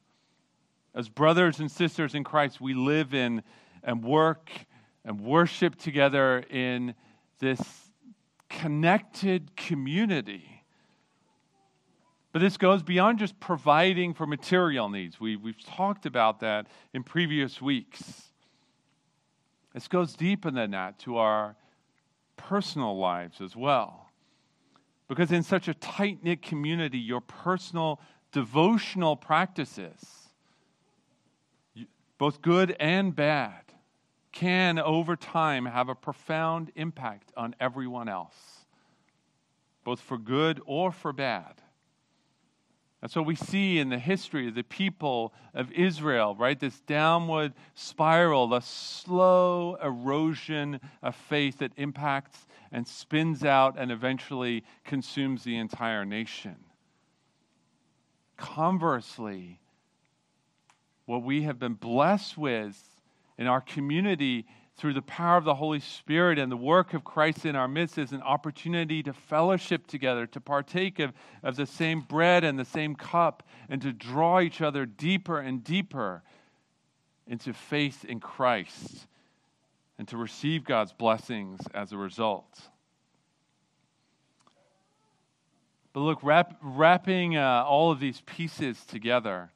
As 0.95 1.09
brothers 1.09 1.59
and 1.59 1.69
sisters 1.69 2.15
in 2.15 2.23
Christ, 2.23 2.62
we 2.62 2.73
live 2.73 3.13
in 3.13 3.43
and 3.83 4.03
work 4.03 4.49
and 5.03 5.19
worship 5.21 5.75
together 5.75 6.39
in 6.49 6.95
this 7.39 7.62
connected 8.49 9.55
community 9.55 10.59
but 12.39 12.45
this 12.45 12.56
goes 12.56 12.82
beyond 12.82 13.19
just 13.19 13.38
providing 13.41 14.13
for 14.13 14.25
material 14.25 14.88
needs. 14.88 15.19
We, 15.19 15.36
we've 15.36 15.62
talked 15.62 16.06
about 16.06 16.39
that 16.39 16.67
in 16.93 17.04
previous 17.04 17.62
weeks. 17.62 18.30
This 19.73 19.89
goes 19.89 20.13
deeper 20.13 20.49
than 20.49 20.71
that 20.71 20.99
to 20.99 21.17
our 21.17 21.58
personal 22.38 22.97
lives 22.97 23.41
as 23.41 23.58
well. 23.58 24.08
Because 25.10 25.34
in 25.34 25.43
such 25.43 25.67
a 25.67 25.73
tight 25.73 26.23
knit 26.23 26.42
community, 26.42 26.98
your 26.98 27.19
personal 27.19 28.00
devotional 28.31 29.17
practices, 29.17 30.29
both 32.17 32.42
good 32.42 32.73
and 32.79 33.13
bad, 33.13 33.63
can 34.31 34.79
over 34.79 35.17
time 35.17 35.65
have 35.65 35.90
a 35.90 35.96
profound 35.96 36.71
impact 36.77 37.33
on 37.35 37.54
everyone 37.60 38.08
else, 38.08 38.63
both 39.83 40.00
for 40.00 40.17
good 40.17 40.62
or 40.65 40.94
for 40.94 41.12
bad. 41.12 41.62
That's 43.02 43.15
what 43.15 43.25
we 43.25 43.35
see 43.35 43.79
in 43.79 43.89
the 43.89 44.00
history 44.00 44.50
of 44.50 44.56
the 44.56 44.63
people 44.63 45.33
of 45.54 45.71
Israel, 45.71 46.35
right? 46.35 46.60
This 46.60 46.81
downward 46.81 47.54
spiral, 47.73 48.47
the 48.47 48.60
slow 48.60 49.75
erosion 49.75 50.81
of 51.02 51.15
faith 51.15 51.60
that 51.60 51.71
impacts 51.77 52.45
and 52.71 52.85
spins 52.87 53.45
out 53.45 53.75
and 53.77 53.91
eventually 53.91 54.63
consumes 54.83 55.43
the 55.43 55.58
entire 55.58 56.04
nation. 56.04 56.58
Conversely, 58.35 59.60
what 61.06 61.23
we 61.23 61.43
have 61.43 61.58
been 61.58 61.73
blessed 61.73 62.37
with 62.37 63.02
in 63.37 63.47
our 63.47 63.62
community 63.62 64.45
through 64.80 64.94
the 64.94 65.02
power 65.02 65.38
of 65.38 65.44
the 65.44 65.56
Holy 65.56 65.82
Spirit 65.82 66.40
and 66.40 66.50
the 66.50 66.58
work 66.58 66.94
of 66.94 67.04
Christ 67.04 67.46
in 67.46 67.56
our 67.56 67.67
midst 67.67 67.98
is 67.98 68.13
an 68.13 68.21
opportunity 68.21 69.04
to 69.04 69.12
fellowship 69.12 69.86
together, 69.88 70.25
to 70.27 70.40
partake 70.40 71.00
of, 71.00 71.12
of 71.44 71.58
the 71.58 71.65
same 71.65 72.00
bread 72.00 72.46
and 72.46 72.58
the 72.58 72.63
same 72.63 72.96
cup, 72.96 73.44
and 73.67 73.82
to 73.82 73.92
draw 73.92 74.40
each 74.40 74.62
other 74.62 74.86
deeper 74.86 75.38
and 75.40 75.63
deeper 75.65 76.23
into 77.27 77.54
faith 77.54 78.06
in 78.06 78.21
Christ 78.21 79.06
and 79.98 80.08
to 80.08 80.17
receive 80.17 80.63
God's 80.63 80.94
blessings 80.94 81.60
as 81.73 81.92
a 81.92 81.98
result. 81.98 82.62
But 85.92 86.00
look, 86.00 86.19
wrap, 86.23 86.58
wrapping 86.62 87.36
uh, 87.36 87.65
all 87.67 87.92
of 87.92 88.00
these 88.00 88.21
pieces 88.25 88.86
together, 88.86 89.52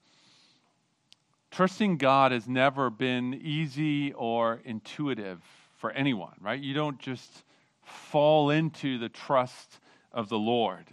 trusting 1.53 1.97
God 1.97 2.31
has 2.31 2.47
never 2.47 2.89
been 2.89 3.39
easy 3.43 4.11
or 4.13 4.59
intuitive 4.65 5.39
for 5.77 5.91
anyone, 5.91 6.33
right? 6.41 6.59
You 6.59 6.73
don't 6.73 6.97
just 6.97 7.43
fall 7.83 8.49
into 8.49 8.97
the 8.97 9.09
trust 9.09 9.79
of 10.11 10.29
the 10.29 10.37
Lord. 10.37 10.85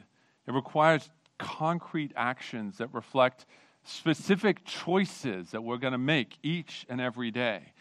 It 0.46 0.52
requires 0.52 1.08
concrete 1.38 2.12
actions 2.14 2.76
that 2.78 2.92
reflect 2.92 3.46
specific 3.84 4.64
choices 4.66 5.50
that 5.52 5.62
we're 5.62 5.78
going 5.78 5.92
to 5.92 5.98
make 5.98 6.36
each 6.42 6.84
and 6.90 7.00
every 7.00 7.30
day. 7.30 7.72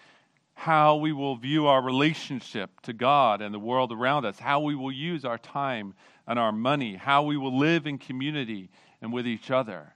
How 0.54 0.96
we 0.96 1.12
will 1.12 1.36
view 1.36 1.68
our 1.68 1.82
relationship 1.82 2.80
to 2.82 2.94
God 2.94 3.42
and 3.42 3.54
the 3.54 3.60
world 3.60 3.92
around 3.92 4.26
us, 4.26 4.40
how 4.40 4.62
we 4.62 4.76
will 4.76 4.92
use 4.92 5.26
our 5.26 5.38
time 5.38 5.96
and 6.26 6.40
our 6.40 6.54
money, 6.54 6.96
how 6.96 7.24
we 7.24 7.36
will 7.36 7.58
live 7.58 7.88
in 7.88 7.98
community 7.98 8.70
and 9.02 9.12
with 9.12 9.28
each 9.28 9.52
other. 9.52 9.94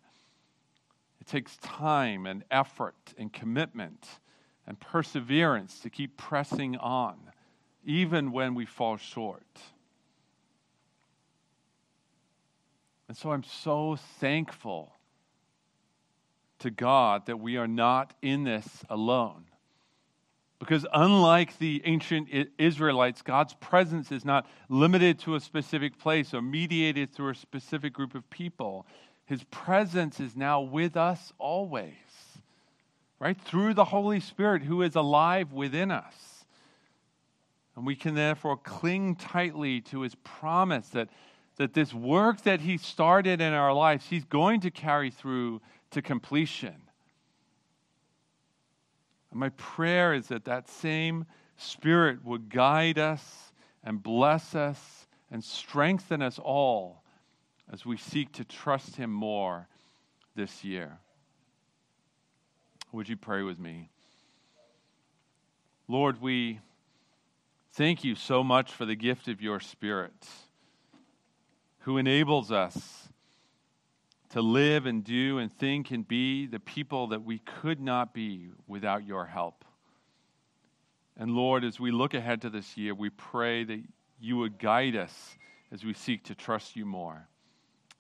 It 1.24 1.28
takes 1.28 1.56
time 1.60 2.26
and 2.26 2.44
effort 2.52 3.14
and 3.18 3.32
commitment 3.32 4.06
and 4.68 4.78
perseverance 4.78 5.80
to 5.80 5.90
keep 5.90 6.18
pressing 6.18 6.76
on, 6.76 7.16
even 7.86 8.34
when 8.34 8.56
we 8.56 8.66
fall 8.66 8.98
short. 8.98 9.62
And 13.08 13.16
so 13.16 13.32
I'm 13.32 13.44
so 13.44 13.96
thankful 14.20 14.92
to 16.60 16.70
God 16.70 17.28
that 17.28 17.40
we 17.40 17.56
are 17.56 17.70
not 17.70 18.14
in 18.22 18.44
this 18.44 18.84
alone. 18.90 19.46
Because 20.60 20.86
unlike 20.94 21.58
the 21.58 21.82
ancient 21.86 22.28
Israelites, 22.58 23.22
God's 23.22 23.54
presence 23.54 24.12
is 24.12 24.26
not 24.26 24.46
limited 24.68 25.20
to 25.20 25.36
a 25.36 25.40
specific 25.40 25.98
place 25.98 26.34
or 26.34 26.42
mediated 26.42 27.14
through 27.14 27.30
a 27.30 27.36
specific 27.36 27.94
group 27.94 28.14
of 28.14 28.30
people. 28.30 28.86
His 29.34 29.44
presence 29.46 30.20
is 30.20 30.36
now 30.36 30.62
with 30.62 30.96
us 30.96 31.34
always, 31.40 31.96
right? 33.18 33.36
Through 33.36 33.74
the 33.74 33.86
Holy 33.86 34.20
Spirit 34.20 34.62
who 34.62 34.84
is 34.84 34.96
alive 34.96 35.52
within 35.52 35.90
us. 35.90 36.46
And 37.76 37.84
we 37.84 37.96
can 37.96 38.14
therefore 38.14 38.58
cling 38.58 39.16
tightly 39.16 39.82
to 39.82 40.02
his 40.02 40.14
promise 40.14 40.88
that, 40.90 41.10
that 41.56 41.74
this 41.74 41.96
work 41.96 42.44
that 42.44 42.62
he 42.62 42.78
started 42.78 43.42
in 43.42 43.54
our 43.54 43.74
lives, 43.74 44.06
he's 44.06 44.24
going 44.24 44.62
to 44.62 44.70
carry 44.70 45.10
through 45.10 45.62
to 45.90 46.04
completion. 46.04 46.76
And 49.32 49.40
my 49.40 49.50
prayer 49.50 50.14
is 50.14 50.28
that 50.28 50.46
that 50.46 50.70
same 50.70 51.26
Spirit 51.58 52.24
would 52.24 52.50
guide 52.50 53.00
us 53.00 53.52
and 53.84 54.04
bless 54.04 54.54
us 54.54 55.08
and 55.32 55.44
strengthen 55.44 56.22
us 56.22 56.38
all 56.38 57.03
as 57.72 57.86
we 57.86 57.98
seek 57.98 58.32
to 58.34 58.44
trust 58.44 58.96
Him 58.96 59.12
more 59.12 59.68
this 60.36 60.64
year. 60.64 61.00
Would 62.92 63.10
you 63.10 63.18
pray 63.18 63.42
with 63.42 63.60
me? 63.60 63.90
Lord, 65.88 66.22
we 66.22 66.60
thank 67.74 68.04
you 68.04 68.16
so 68.16 68.44
much 68.44 68.72
for 68.72 68.86
the 68.86 68.96
gift 68.96 69.28
of 69.28 69.42
your 69.42 69.60
Spirit 69.60 70.28
who 71.80 71.98
enables 71.98 72.52
us 72.52 73.10
to 74.30 74.42
live 74.42 74.86
and 74.86 75.04
do 75.04 75.38
and 75.38 75.52
think 75.52 75.92
and 75.92 76.08
be 76.08 76.48
the 76.48 76.60
people 76.60 77.08
that 77.08 77.24
we 77.24 77.40
could 77.40 77.80
not 77.80 78.14
be 78.14 78.50
without 78.68 79.06
your 79.06 79.26
help. 79.26 79.66
And 81.18 81.32
Lord, 81.32 81.64
as 81.64 81.80
we 81.80 81.92
look 81.92 82.14
ahead 82.14 82.42
to 82.42 82.50
this 82.50 82.76
year, 82.76 82.96
we 82.96 83.10
pray 83.10 83.64
that 83.64 83.84
you 84.20 84.38
would 84.38 84.58
guide 84.58 84.96
us 84.96 85.36
as 85.72 85.84
we 85.84 85.94
seek 85.94 86.24
to 86.26 86.36
trust 86.36 86.76
you 86.76 86.86
more. 86.86 87.28